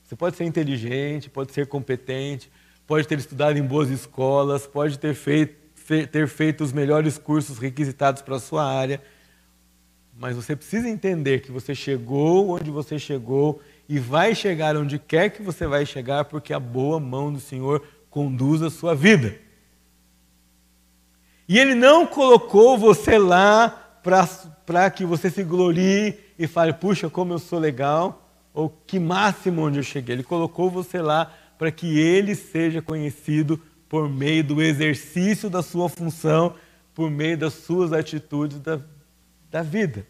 Você 0.04 0.16
pode 0.16 0.36
ser 0.36 0.44
inteligente, 0.44 1.30
pode 1.30 1.52
ser 1.52 1.66
competente, 1.66 2.50
pode 2.86 3.06
ter 3.06 3.18
estudado 3.18 3.56
em 3.56 3.62
boas 3.62 3.90
escolas, 3.90 4.66
pode 4.66 4.98
ter 4.98 5.14
feito, 5.14 5.54
ter 6.10 6.26
feito 6.28 6.64
os 6.64 6.72
melhores 6.72 7.18
cursos 7.18 7.58
requisitados 7.58 8.22
para 8.22 8.36
a 8.36 8.40
sua 8.40 8.64
área, 8.64 9.00
mas 10.16 10.36
você 10.36 10.54
precisa 10.54 10.88
entender 10.88 11.40
que 11.40 11.50
você 11.50 11.74
chegou 11.74 12.50
onde 12.50 12.70
você 12.70 12.98
chegou 12.98 13.60
e 13.90 13.98
vai 13.98 14.36
chegar 14.36 14.76
onde 14.76 15.00
quer 15.00 15.30
que 15.30 15.42
você 15.42 15.66
vai 15.66 15.84
chegar, 15.84 16.26
porque 16.26 16.52
a 16.52 16.60
boa 16.60 17.00
mão 17.00 17.32
do 17.32 17.40
Senhor 17.40 17.82
conduz 18.08 18.62
a 18.62 18.70
sua 18.70 18.94
vida. 18.94 19.36
E 21.48 21.58
Ele 21.58 21.74
não 21.74 22.06
colocou 22.06 22.78
você 22.78 23.18
lá 23.18 23.98
para 24.64 24.88
que 24.92 25.04
você 25.04 25.28
se 25.28 25.42
glorie 25.42 26.16
e 26.38 26.46
fale, 26.46 26.72
puxa, 26.72 27.10
como 27.10 27.32
eu 27.32 27.40
sou 27.40 27.58
legal 27.58 28.30
ou 28.54 28.70
que 28.86 29.00
máximo 29.00 29.62
onde 29.62 29.80
eu 29.80 29.82
cheguei. 29.82 30.14
Ele 30.14 30.22
colocou 30.22 30.70
você 30.70 31.02
lá 31.02 31.34
para 31.58 31.72
que 31.72 31.98
ele 31.98 32.36
seja 32.36 32.80
conhecido 32.80 33.60
por 33.88 34.08
meio 34.08 34.44
do 34.44 34.62
exercício 34.62 35.50
da 35.50 35.62
sua 35.62 35.88
função, 35.88 36.54
por 36.94 37.10
meio 37.10 37.36
das 37.36 37.54
suas 37.54 37.92
atitudes 37.92 38.60
da, 38.60 38.78
da 39.50 39.62
vida. 39.62 40.06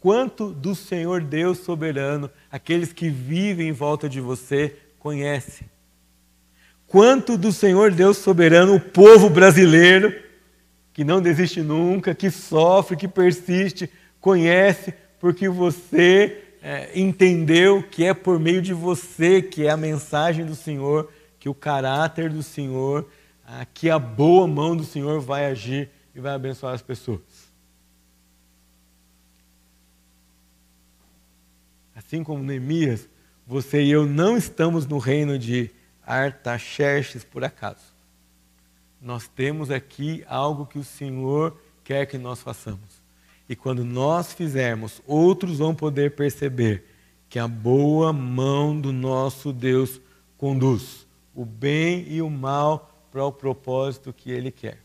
Quanto 0.00 0.50
do 0.50 0.74
Senhor 0.74 1.22
Deus 1.22 1.58
soberano, 1.58 2.30
aqueles 2.50 2.92
que 2.92 3.08
vivem 3.08 3.68
em 3.68 3.72
volta 3.72 4.08
de 4.08 4.20
você, 4.20 4.76
conhecem? 4.98 5.68
Quanto 6.86 7.36
do 7.36 7.52
Senhor 7.52 7.90
Deus 7.90 8.18
soberano, 8.18 8.76
o 8.76 8.80
povo 8.80 9.28
brasileiro, 9.28 10.14
que 10.92 11.02
não 11.04 11.20
desiste 11.20 11.60
nunca, 11.60 12.14
que 12.14 12.30
sofre, 12.30 12.96
que 12.96 13.08
persiste, 13.08 13.90
conhece, 14.20 14.94
porque 15.18 15.48
você 15.48 16.42
é, 16.62 16.90
entendeu 16.98 17.82
que 17.82 18.04
é 18.04 18.14
por 18.14 18.38
meio 18.38 18.62
de 18.62 18.72
você 18.72 19.42
que 19.42 19.66
é 19.66 19.70
a 19.70 19.76
mensagem 19.76 20.44
do 20.44 20.54
Senhor, 20.54 21.10
que 21.38 21.48
o 21.48 21.54
caráter 21.54 22.30
do 22.30 22.42
Senhor, 22.42 23.08
ah, 23.46 23.64
que 23.72 23.90
a 23.90 23.98
boa 23.98 24.46
mão 24.46 24.76
do 24.76 24.84
Senhor 24.84 25.20
vai 25.20 25.46
agir 25.46 25.88
e 26.14 26.20
vai 26.20 26.34
abençoar 26.34 26.74
as 26.74 26.82
pessoas. 26.82 27.20
Assim 31.96 32.22
como 32.22 32.42
Neemias, 32.42 33.08
você 33.46 33.82
e 33.82 33.90
eu 33.90 34.04
não 34.06 34.36
estamos 34.36 34.86
no 34.86 34.98
reino 34.98 35.38
de 35.38 35.70
Artaxerxes 36.04 37.24
por 37.24 37.42
acaso. 37.42 37.96
Nós 39.00 39.26
temos 39.26 39.70
aqui 39.70 40.22
algo 40.28 40.66
que 40.66 40.78
o 40.78 40.84
Senhor 40.84 41.58
quer 41.82 42.04
que 42.06 42.18
nós 42.18 42.42
façamos. 42.42 43.02
E 43.48 43.56
quando 43.56 43.84
nós 43.84 44.32
fizermos, 44.32 45.00
outros 45.06 45.58
vão 45.58 45.74
poder 45.74 46.14
perceber 46.14 46.84
que 47.28 47.38
a 47.38 47.48
boa 47.48 48.12
mão 48.12 48.78
do 48.78 48.92
nosso 48.92 49.52
Deus 49.52 50.00
conduz 50.36 51.06
o 51.34 51.44
bem 51.44 52.06
e 52.08 52.20
o 52.20 52.28
mal 52.28 53.08
para 53.10 53.24
o 53.24 53.32
propósito 53.32 54.12
que 54.12 54.30
Ele 54.30 54.50
quer, 54.50 54.78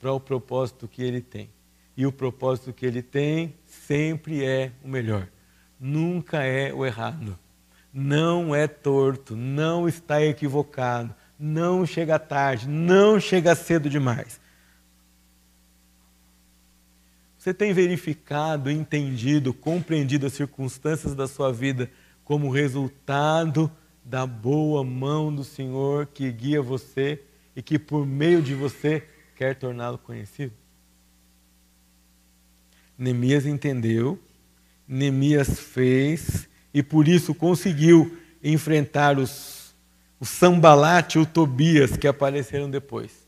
para 0.00 0.12
o 0.12 0.20
propósito 0.20 0.88
que 0.88 1.02
Ele 1.02 1.20
tem. 1.20 1.50
E 1.96 2.06
o 2.06 2.12
propósito 2.12 2.72
que 2.72 2.86
Ele 2.86 3.02
tem 3.02 3.54
sempre 3.66 4.44
é 4.44 4.72
o 4.82 4.88
melhor, 4.88 5.28
nunca 5.78 6.42
é 6.42 6.72
o 6.72 6.84
errado. 6.84 7.38
Não 7.92 8.54
é 8.54 8.66
torto, 8.66 9.34
não 9.34 9.88
está 9.88 10.22
equivocado, 10.22 11.14
não 11.38 11.86
chega 11.86 12.18
tarde, 12.18 12.68
não 12.68 13.18
chega 13.18 13.54
cedo 13.54 13.88
demais 13.88 14.40
você 17.48 17.54
tem 17.54 17.72
verificado, 17.72 18.70
entendido, 18.70 19.54
compreendido 19.54 20.26
as 20.26 20.34
circunstâncias 20.34 21.14
da 21.14 21.26
sua 21.26 21.50
vida 21.50 21.90
como 22.22 22.50
resultado 22.50 23.70
da 24.04 24.26
boa 24.26 24.84
mão 24.84 25.34
do 25.34 25.42
Senhor 25.42 26.06
que 26.06 26.30
guia 26.30 26.60
você 26.60 27.22
e 27.56 27.62
que 27.62 27.78
por 27.78 28.06
meio 28.06 28.42
de 28.42 28.54
você 28.54 29.06
quer 29.34 29.54
torná-lo 29.54 29.96
conhecido? 29.96 30.52
Neemias 32.98 33.46
entendeu, 33.46 34.18
Neemias 34.88 35.60
fez 35.60 36.48
e 36.72 36.82
por 36.82 37.06
isso 37.06 37.34
conseguiu 37.34 38.16
enfrentar 38.42 39.18
os, 39.18 39.74
o 40.18 40.24
Sambalate 40.24 41.18
e 41.18 41.20
o 41.20 41.26
Tobias 41.26 41.96
que 41.96 42.08
apareceram 42.08 42.70
depois. 42.70 43.26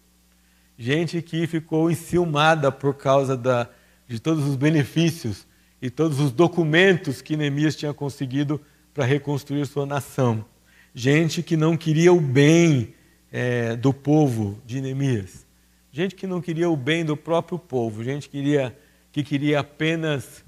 Gente 0.78 1.20
que 1.20 1.46
ficou 1.46 1.90
enciumada 1.90 2.72
por 2.72 2.94
causa 2.94 3.36
da 3.36 3.68
de 4.10 4.18
todos 4.18 4.44
os 4.44 4.56
benefícios 4.56 5.46
e 5.80 5.88
todos 5.88 6.18
os 6.18 6.32
documentos 6.32 7.22
que 7.22 7.36
Neemias 7.36 7.76
tinha 7.76 7.94
conseguido 7.94 8.60
para 8.92 9.04
reconstruir 9.04 9.64
sua 9.66 9.86
nação. 9.86 10.44
Gente 10.92 11.44
que 11.44 11.56
não 11.56 11.76
queria 11.76 12.12
o 12.12 12.20
bem 12.20 12.92
é, 13.30 13.76
do 13.76 13.92
povo 13.92 14.60
de 14.66 14.80
Neemias. 14.80 15.46
Gente 15.92 16.16
que 16.16 16.26
não 16.26 16.40
queria 16.40 16.68
o 16.68 16.76
bem 16.76 17.04
do 17.04 17.16
próprio 17.16 17.56
povo. 17.56 18.02
Gente 18.02 18.28
que 18.28 18.38
queria, 18.38 18.76
que 19.12 19.22
queria 19.22 19.60
apenas 19.60 20.44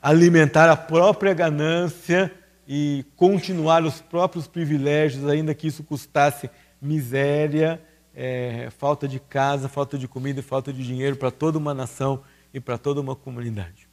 alimentar 0.00 0.70
a 0.70 0.76
própria 0.76 1.34
ganância 1.34 2.32
e 2.66 3.04
continuar 3.16 3.84
os 3.84 4.00
próprios 4.00 4.46
privilégios, 4.46 5.28
ainda 5.28 5.54
que 5.54 5.66
isso 5.66 5.82
custasse 5.82 6.48
miséria, 6.80 7.80
é, 8.14 8.68
falta 8.78 9.08
de 9.08 9.18
casa, 9.18 9.68
falta 9.68 9.96
de 9.96 10.06
comida 10.06 10.40
e 10.40 10.42
falta 10.42 10.72
de 10.72 10.82
dinheiro 10.84 11.16
para 11.16 11.30
toda 11.30 11.58
uma 11.58 11.74
nação 11.74 12.22
e 12.52 12.60
para 12.60 12.76
toda 12.76 13.00
uma 13.00 13.16
comunidade. 13.16 13.88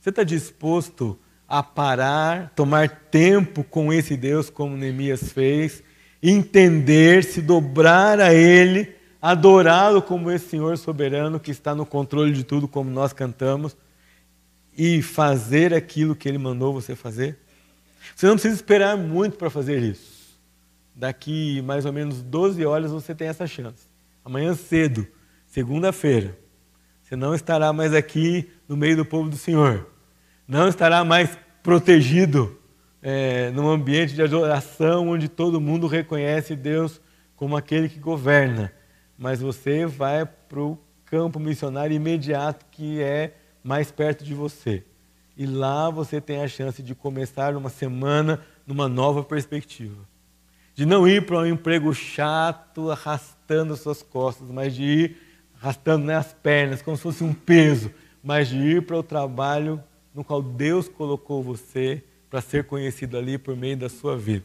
Você 0.00 0.10
está 0.10 0.22
disposto 0.22 1.18
a 1.48 1.62
parar, 1.62 2.52
tomar 2.54 2.88
tempo 2.88 3.64
com 3.64 3.92
esse 3.92 4.16
Deus, 4.16 4.50
como 4.50 4.76
Neemias 4.76 5.32
fez, 5.32 5.82
entender, 6.22 7.24
se 7.24 7.42
dobrar 7.42 8.20
a 8.20 8.32
Ele, 8.32 8.94
adorá-lo 9.20 10.02
como 10.02 10.30
esse 10.30 10.48
Senhor 10.48 10.76
soberano 10.78 11.40
que 11.40 11.50
está 11.50 11.74
no 11.74 11.86
controle 11.86 12.32
de 12.32 12.44
tudo, 12.44 12.68
como 12.68 12.90
nós 12.90 13.12
cantamos, 13.12 13.76
e 14.76 15.02
fazer 15.02 15.72
aquilo 15.72 16.16
que 16.16 16.28
Ele 16.28 16.38
mandou 16.38 16.72
você 16.72 16.94
fazer? 16.94 17.38
Você 18.14 18.26
não 18.26 18.34
precisa 18.34 18.54
esperar 18.54 18.96
muito 18.96 19.36
para 19.36 19.50
fazer 19.50 19.82
isso. 19.82 20.38
Daqui 20.94 21.60
mais 21.62 21.84
ou 21.84 21.92
menos 21.92 22.22
12 22.22 22.64
horas 22.64 22.90
você 22.90 23.14
tem 23.14 23.28
essa 23.28 23.46
chance. 23.46 23.86
Amanhã 24.24 24.54
cedo, 24.54 25.06
segunda-feira, 25.46 26.38
você 27.02 27.16
não 27.16 27.34
estará 27.34 27.72
mais 27.72 27.92
aqui 27.92 28.50
no 28.68 28.76
meio 28.76 28.96
do 28.96 29.04
povo 29.04 29.28
do 29.28 29.36
Senhor. 29.36 29.90
Não 30.46 30.68
estará 30.68 31.04
mais 31.04 31.36
protegido 31.62 32.58
é, 33.02 33.50
num 33.50 33.68
ambiente 33.68 34.14
de 34.14 34.22
adoração 34.22 35.08
onde 35.08 35.28
todo 35.28 35.60
mundo 35.60 35.86
reconhece 35.86 36.56
Deus 36.56 37.00
como 37.36 37.56
aquele 37.56 37.88
que 37.88 37.98
governa. 37.98 38.72
Mas 39.18 39.40
você 39.40 39.84
vai 39.86 40.24
para 40.24 40.60
o 40.60 40.78
campo 41.04 41.38
missionário 41.38 41.94
imediato 41.94 42.64
que 42.70 43.00
é 43.02 43.34
mais 43.64 43.90
perto 43.90 44.22
de 44.22 44.34
você. 44.34 44.84
E 45.36 45.46
lá 45.46 45.88
você 45.88 46.20
tem 46.20 46.42
a 46.42 46.46
chance 46.46 46.82
de 46.82 46.94
começar 46.94 47.56
uma 47.56 47.70
semana 47.70 48.40
numa 48.66 48.88
nova 48.88 49.24
perspectiva. 49.24 50.06
De 50.74 50.84
não 50.84 51.08
ir 51.08 51.24
para 51.24 51.38
um 51.38 51.46
emprego 51.46 51.92
chato, 51.94 52.90
arrastando 52.90 53.74
suas 53.76 54.02
costas, 54.02 54.48
mas 54.50 54.74
de 54.74 54.82
ir 54.82 55.16
arrastando 55.60 56.04
né, 56.04 56.22
pernas, 56.42 56.82
como 56.82 56.96
se 56.96 57.02
fosse 57.02 57.24
um 57.24 57.32
peso, 57.32 57.90
mas 58.22 58.48
de 58.48 58.58
ir 58.58 58.82
para 58.82 58.98
o 58.98 59.02
trabalho 59.02 59.82
no 60.14 60.22
qual 60.22 60.42
Deus 60.42 60.88
colocou 60.88 61.42
você 61.42 62.04
para 62.28 62.40
ser 62.40 62.64
conhecido 62.64 63.16
ali 63.16 63.38
por 63.38 63.56
meio 63.56 63.76
da 63.76 63.88
sua 63.88 64.16
vida. 64.16 64.44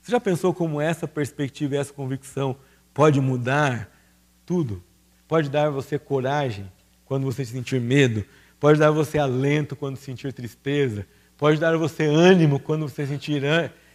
Você 0.00 0.12
já 0.12 0.20
pensou 0.20 0.54
como 0.54 0.80
essa 0.80 1.08
perspectiva 1.08 1.74
e 1.74 1.78
essa 1.78 1.92
convicção 1.92 2.56
pode 2.94 3.20
mudar 3.20 3.90
tudo? 4.46 4.82
Pode 5.26 5.48
dar 5.48 5.68
a 5.68 5.70
você 5.70 5.98
coragem 5.98 6.70
quando 7.12 7.24
você 7.24 7.44
sentir 7.44 7.78
medo, 7.78 8.24
pode 8.58 8.78
dar 8.78 8.88
a 8.88 8.90
você 8.90 9.18
alento 9.18 9.76
quando 9.76 9.98
sentir 9.98 10.32
tristeza, 10.32 11.06
pode 11.36 11.60
dar 11.60 11.74
a 11.74 11.76
você 11.76 12.06
ânimo 12.06 12.58
quando 12.58 12.88
você 12.88 13.06
sentir 13.06 13.42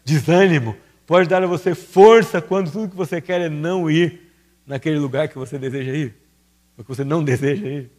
desânimo, 0.05 0.78
pode 1.03 1.28
dar 1.28 1.41
a 1.41 1.47
você 1.47 1.74
força 1.74 2.39
quando 2.39 2.72
tudo 2.72 2.91
que 2.91 2.95
você 2.95 3.20
quer 3.20 3.41
é 3.41 3.49
não 3.49 3.89
ir 3.89 4.32
naquele 4.68 4.99
lugar 4.99 5.30
que 5.30 5.36
você 5.36 5.57
deseja 5.57 5.95
ir, 5.95 6.15
ou 6.78 6.84
que 6.84 6.89
você 6.91 7.03
não 7.03 7.24
deseja 7.24 7.65
ir. 7.65 7.89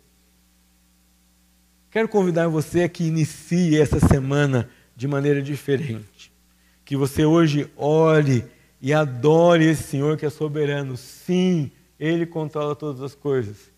Quero 1.90 2.08
convidar 2.08 2.46
você 2.46 2.84
a 2.84 2.88
que 2.88 3.02
inicie 3.02 3.76
essa 3.76 3.98
semana 3.98 4.70
de 4.94 5.08
maneira 5.08 5.42
diferente. 5.42 6.30
Que 6.84 6.96
você 6.96 7.24
hoje 7.24 7.68
ore 7.76 8.44
e 8.80 8.92
adore 8.92 9.64
esse 9.64 9.82
Senhor 9.82 10.16
que 10.16 10.24
é 10.24 10.30
soberano. 10.30 10.96
Sim, 10.96 11.72
Ele 11.98 12.24
controla 12.24 12.76
todas 12.76 13.02
as 13.02 13.16
coisas. 13.16 13.76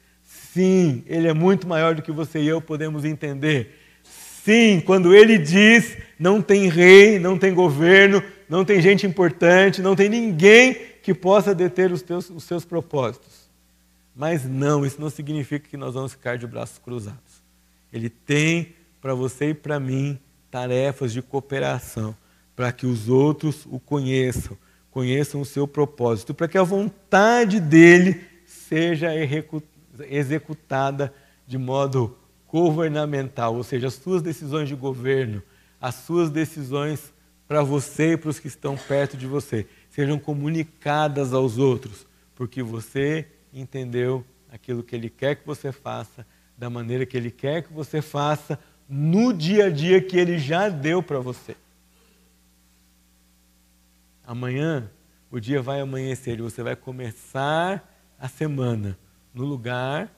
Sim, 0.53 1.05
Ele 1.07 1.29
é 1.29 1.35
muito 1.35 1.69
maior 1.69 1.95
do 1.95 2.03
que 2.03 2.11
você 2.11 2.41
e 2.41 2.49
eu 2.49 2.61
podemos 2.61 3.05
entender. 3.05 3.79
Sim, 4.03 4.83
quando 4.85 5.15
Ele 5.15 5.39
diz, 5.39 5.97
não 6.19 6.43
tem 6.43 6.69
rei, 6.69 7.19
não 7.19 7.39
tem 7.39 7.55
governo, 7.55 8.23
não 8.49 8.65
tem 8.65 8.81
gente 8.81 9.07
importante, 9.07 9.81
não 9.81 9.95
tem 9.95 10.09
ninguém 10.09 10.75
que 11.03 11.15
possa 11.15 11.55
deter 11.55 11.93
os, 11.93 12.03
teus, 12.03 12.29
os 12.31 12.45
seus 12.45 12.65
propósitos. 12.65 13.49
Mas 14.15 14.45
não, 14.45 14.85
isso 14.85 15.01
não 15.01 15.09
significa 15.09 15.69
que 15.69 15.77
nós 15.77 15.95
vamos 15.95 16.13
ficar 16.13 16.37
de 16.37 16.47
braços 16.47 16.79
cruzados. 16.79 17.43
Ele 17.93 18.11
tem 18.11 18.75
para 19.01 19.15
você 19.15 19.51
e 19.51 19.55
para 19.55 19.79
mim 19.79 20.19
tarefas 20.51 21.13
de 21.13 21.23
cooperação, 21.23 22.15
para 22.57 22.73
que 22.73 22.87
os 22.87 23.09
outros 23.09 23.67
o 23.71 23.79
conheçam, 23.79 24.59
conheçam 24.91 25.41
o 25.41 25.45
seu 25.45 25.67
propósito, 25.67 26.35
para 26.35 26.49
que 26.49 26.59
a 26.59 26.63
vontade 26.63 27.61
dele 27.61 28.21
seja 28.45 29.15
executada 30.09 31.13
de 31.47 31.59
modo 31.59 32.17
governamental, 32.49 33.55
ou 33.55 33.63
seja, 33.63 33.89
as 33.89 33.95
suas 33.95 34.23
decisões 34.23 34.69
de 34.69 34.75
governo, 34.75 35.43
as 35.81 35.95
suas 35.95 36.31
decisões 36.31 37.13
para 37.47 37.63
você 37.63 38.13
e 38.13 38.17
para 38.17 38.31
os 38.31 38.39
que 38.39 38.49
estão 38.49 38.77
perto 38.77 39.17
de 39.17 39.27
você 39.27 39.67
sejam 39.89 40.19
comunicadas 40.19 41.33
aos 41.33 41.59
outros, 41.59 42.07
porque 42.35 42.63
você 42.63 43.27
entendeu 43.53 44.25
aquilo 44.51 44.83
que 44.83 44.95
Ele 44.95 45.11
quer 45.11 45.37
que 45.37 45.47
você 45.47 45.73
faça, 45.73 46.27
da 46.57 46.71
maneira 46.71 47.07
que 47.07 47.17
Ele 47.17 47.31
quer 47.31 47.63
que 47.63 47.73
você 47.73 48.01
faça, 48.01 48.59
no 48.89 49.33
dia 49.33 49.67
a 49.67 49.71
dia 49.71 50.01
que 50.01 50.17
Ele 50.17 50.39
já 50.39 50.69
deu 50.69 51.03
para 51.03 51.19
você. 51.19 51.57
Amanhã, 54.25 54.91
o 55.31 55.41
dia 55.41 55.61
vai 55.61 55.81
amanhecer 55.81 56.39
e 56.39 56.43
você 56.43 56.63
vai 56.63 56.77
começar 56.77 57.89
a 58.19 58.29
semana 58.29 58.97
no 59.41 59.47
lugar, 59.47 60.15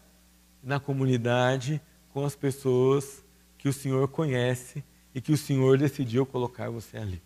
na 0.62 0.80
comunidade, 0.80 1.80
com 2.12 2.24
as 2.24 2.34
pessoas 2.34 3.24
que 3.56 3.68
o 3.68 3.72
Senhor 3.72 4.08
conhece 4.08 4.84
e 5.14 5.20
que 5.20 5.32
o 5.32 5.36
Senhor 5.36 5.78
decidiu 5.78 6.26
colocar 6.26 6.68
você 6.70 6.96
ali. 6.96 7.22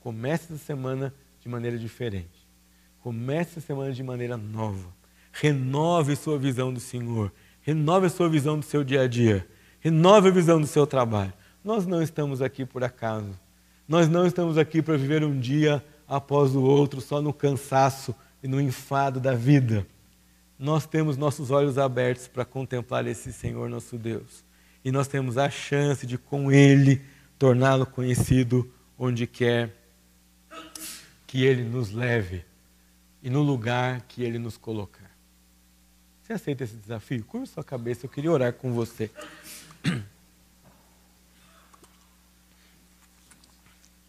Comece 0.00 0.44
essa 0.44 0.64
semana 0.64 1.12
de 1.40 1.48
maneira 1.48 1.78
diferente. 1.78 2.48
Comece 3.02 3.58
a 3.58 3.62
semana 3.62 3.92
de 3.92 4.02
maneira 4.02 4.36
nova. 4.36 4.88
Renove 5.32 6.16
sua 6.16 6.38
visão 6.38 6.72
do 6.72 6.80
Senhor. 6.80 7.32
Renove 7.62 8.06
a 8.06 8.10
sua 8.10 8.28
visão 8.28 8.58
do 8.58 8.64
seu 8.64 8.84
dia 8.84 9.02
a 9.02 9.08
dia. 9.08 9.46
Renove 9.80 10.28
a 10.28 10.32
visão 10.32 10.60
do 10.60 10.66
seu 10.66 10.86
trabalho. 10.86 11.32
Nós 11.64 11.86
não 11.86 12.02
estamos 12.02 12.40
aqui 12.40 12.64
por 12.64 12.84
acaso. 12.84 13.38
Nós 13.88 14.08
não 14.08 14.26
estamos 14.26 14.56
aqui 14.56 14.80
para 14.80 14.96
viver 14.96 15.24
um 15.24 15.38
dia 15.38 15.84
após 16.06 16.54
o 16.54 16.62
outro 16.62 17.00
só 17.00 17.20
no 17.20 17.32
cansaço 17.32 18.14
e 18.42 18.48
no 18.48 18.60
enfado 18.60 19.18
da 19.20 19.34
vida. 19.34 19.86
Nós 20.60 20.84
temos 20.84 21.16
nossos 21.16 21.50
olhos 21.50 21.78
abertos 21.78 22.28
para 22.28 22.44
contemplar 22.44 23.06
esse 23.06 23.32
Senhor 23.32 23.70
nosso 23.70 23.96
Deus. 23.96 24.44
E 24.84 24.92
nós 24.92 25.08
temos 25.08 25.38
a 25.38 25.48
chance 25.48 26.06
de, 26.06 26.18
com 26.18 26.52
Ele, 26.52 27.00
torná-lo 27.38 27.86
conhecido 27.86 28.70
onde 28.98 29.26
quer 29.26 29.74
que 31.26 31.46
Ele 31.46 31.64
nos 31.64 31.90
leve 31.90 32.44
e 33.22 33.30
no 33.30 33.40
lugar 33.40 34.02
que 34.02 34.22
Ele 34.22 34.38
nos 34.38 34.58
colocar. 34.58 35.10
Você 36.22 36.34
aceita 36.34 36.64
esse 36.64 36.76
desafio? 36.76 37.24
Curva 37.24 37.46
sua 37.46 37.64
cabeça, 37.64 38.04
eu 38.04 38.10
queria 38.10 38.30
orar 38.30 38.52
com 38.52 38.70
você. 38.70 39.10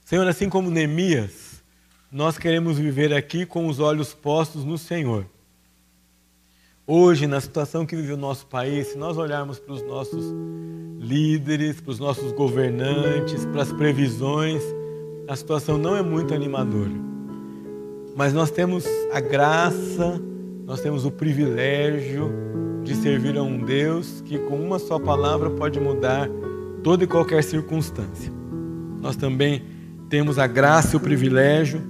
Senhor, 0.03 0.27
assim 0.27 0.49
como 0.49 0.69
Neemias, 0.69 1.63
nós 2.11 2.37
queremos 2.37 2.77
viver 2.77 3.13
aqui 3.13 3.45
com 3.45 3.67
os 3.67 3.79
olhos 3.79 4.13
postos 4.13 4.65
no 4.65 4.77
Senhor. 4.77 5.30
Hoje, 6.93 7.25
na 7.25 7.39
situação 7.39 7.85
que 7.85 7.95
vive 7.95 8.11
o 8.11 8.17
nosso 8.17 8.45
país, 8.47 8.87
se 8.87 8.97
nós 8.97 9.17
olharmos 9.17 9.57
para 9.57 9.73
os 9.73 9.81
nossos 9.81 10.25
líderes, 10.99 11.79
para 11.79 11.91
os 11.91 11.99
nossos 11.99 12.33
governantes, 12.33 13.45
para 13.45 13.61
as 13.61 13.71
previsões, 13.71 14.61
a 15.25 15.33
situação 15.33 15.77
não 15.77 15.95
é 15.95 16.01
muito 16.01 16.33
animadora. 16.33 16.91
Mas 18.13 18.33
nós 18.33 18.51
temos 18.51 18.83
a 19.13 19.21
graça, 19.21 20.21
nós 20.65 20.81
temos 20.81 21.05
o 21.05 21.11
privilégio 21.11 22.29
de 22.83 22.93
servir 22.95 23.37
a 23.37 23.41
um 23.41 23.63
Deus 23.63 24.19
que, 24.25 24.37
com 24.37 24.57
uma 24.57 24.77
só 24.77 24.99
palavra, 24.99 25.49
pode 25.49 25.79
mudar 25.79 26.27
toda 26.83 27.05
e 27.05 27.07
qualquer 27.07 27.41
circunstância. 27.41 28.33
Nós 28.99 29.15
também 29.15 29.63
temos 30.09 30.37
a 30.37 30.45
graça 30.45 30.93
e 30.93 30.97
o 30.97 30.99
privilégio 30.99 31.81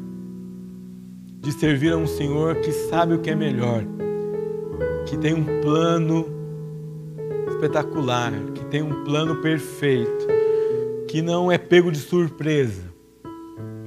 de 1.39 1.51
servir 1.53 1.91
a 1.91 1.97
um 1.97 2.05
Senhor 2.05 2.57
que 2.57 2.71
sabe 2.71 3.15
o 3.15 3.19
que 3.19 3.31
é 3.31 3.35
melhor, 3.35 3.83
que 5.05 5.17
tem 5.17 5.33
um 5.33 5.61
plano 5.61 6.25
espetacular, 7.47 8.31
que 8.55 8.65
tem 8.65 8.81
um 8.81 9.03
plano 9.03 9.35
perfeito, 9.37 10.27
que 11.07 11.21
não 11.21 11.51
é 11.51 11.57
pego 11.57 11.91
de 11.91 11.99
surpresa. 11.99 12.91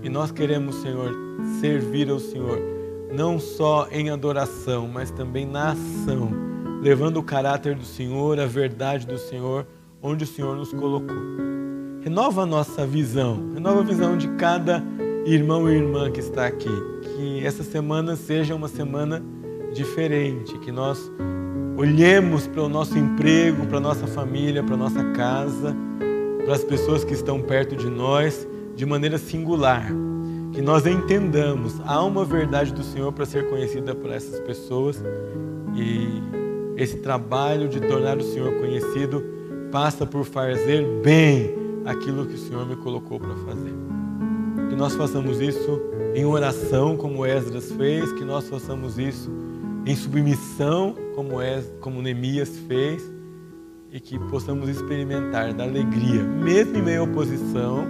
E 0.03 0.09
nós 0.09 0.31
queremos, 0.31 0.77
Senhor, 0.77 1.13
servir 1.61 2.11
ao 2.11 2.19
Senhor, 2.19 2.61
não 3.13 3.41
só 3.41 3.89
em 3.91 4.11
adoração, 4.11 4.87
mas 4.87 5.11
também 5.11 5.47
na 5.47 5.71
ação, 5.71 6.31
levando 6.83 7.19
o 7.19 7.23
caráter 7.23 7.75
do 7.75 7.85
Senhor, 7.85 8.39
a 8.39 8.47
verdade 8.47 9.07
do 9.07 9.19
Senhor, 9.19 9.67
onde 10.03 10.25
o 10.25 10.27
Senhor 10.27 10.55
nos 10.57 10.73
colocou. 10.73 11.17
Renova 12.03 12.43
a 12.43 12.47
nossa 12.47 12.87
visão, 12.87 13.53
renova 13.55 13.81
a 13.81 13.85
visão 13.85 14.19
de 14.19 14.29
cada 14.37 14.85
irmão 15.25 15.71
e 15.71 15.75
irmã 15.75 16.11
que 16.11 16.21
está 16.21 16.47
aqui. 16.47 16.69
Que 17.03 17.45
essa 17.45 17.63
semana 17.63 18.15
seja 18.15 18.55
uma 18.55 18.69
semana 18.69 19.23
diferente, 19.75 20.57
que 20.59 20.73
nós 20.73 21.11
olhemos 21.77 22.47
para 22.47 22.63
o 22.63 22.69
nosso 22.69 22.97
emprego, 22.97 23.67
para 23.67 23.79
a 23.79 23.81
nossa 23.81 24.07
família, 24.07 24.63
para 24.63 24.75
a 24.75 24.79
nossa 24.79 25.05
casa, 25.13 25.77
para 26.45 26.55
as 26.55 26.65
pessoas 26.65 27.05
que 27.05 27.13
estão 27.13 27.41
perto 27.41 27.77
de 27.77 27.91
nós 27.91 28.47
de 28.75 28.87
maneira 28.87 29.19
singular 29.19 29.93
que 30.55 30.63
nós 30.63 30.87
entendamos, 30.87 31.81
há 31.85 32.01
uma 32.05 32.25
verdade 32.25 32.73
do 32.73 32.85
Senhor 32.85 33.13
para 33.13 33.27
ser 33.27 33.51
conhecida 33.51 33.93
por 33.93 34.09
essas 34.09 34.39
pessoas 34.39 35.03
e 35.75 36.23
esse 36.81 36.99
trabalho 36.99 37.69
de 37.69 37.81
tornar 37.81 38.17
o 38.19 38.23
Senhor 38.23 38.55
conhecido 38.55 39.25
passa 39.73 40.07
por 40.07 40.25
fazer 40.25 40.87
bem, 41.03 41.53
aquilo 41.85 42.25
que 42.25 42.35
o 42.35 42.39
Senhor 42.39 42.65
me 42.65 42.77
colocou 42.77 43.19
para 43.19 43.35
fazer. 43.35 43.75
Que 44.69 44.77
nós 44.77 44.95
façamos 44.95 45.41
isso 45.41 45.83
em 46.15 46.25
oração, 46.25 46.97
como 46.97 47.27
Esdras 47.27 47.73
fez, 47.73 48.13
que 48.13 48.25
nós 48.25 48.49
façamos 48.49 48.97
isso 48.97 49.33
em 49.87 49.95
submissão, 49.95 50.95
como, 51.15 51.41
es, 51.43 51.71
como 51.81 52.01
Neemias 52.01 52.59
fez, 52.67 53.03
e 53.93 54.01
que 54.01 54.19
possamos 54.31 54.69
experimentar 54.69 55.53
da 55.53 55.65
alegria, 55.65 56.23
mesmo 56.23 56.79
em 56.79 56.83
meio 56.83 57.03
à 57.03 57.05
oposição, 57.05 57.85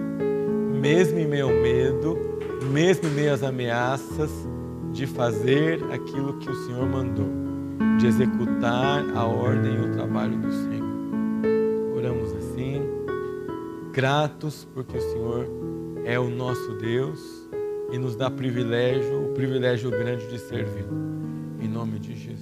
mesmo 0.80 1.18
em 1.18 1.26
meio 1.26 1.48
ao 1.48 1.54
medo, 1.54 2.18
mesmo 2.70 3.08
em 3.08 3.12
meio 3.12 3.32
às 3.32 3.42
ameaças, 3.42 4.30
de 4.92 5.06
fazer 5.06 5.82
aquilo 5.92 6.38
que 6.38 6.50
o 6.50 6.54
Senhor 6.66 6.86
mandou, 6.86 7.28
de 7.98 8.06
executar 8.06 9.04
a 9.14 9.24
ordem 9.24 9.74
e 9.74 9.80
o 9.88 9.92
trabalho 9.92 10.36
do 10.36 10.52
Senhor. 10.52 10.94
Oramos 11.96 12.32
assim, 12.34 12.82
gratos 13.92 14.68
porque 14.74 14.98
o 14.98 15.00
Senhor 15.00 15.46
é 16.04 16.18
o 16.18 16.28
nosso 16.28 16.74
Deus 16.74 17.48
e 17.90 17.98
nos 17.98 18.14
dá 18.14 18.30
privilégio, 18.30 19.30
o 19.30 19.32
privilégio 19.32 19.90
grande 19.90 20.26
de 20.28 20.38
servi-lo. 20.38 21.03
Em 21.64 21.68
nome 21.68 21.98
de 21.98 22.14
Jesus. 22.14 22.33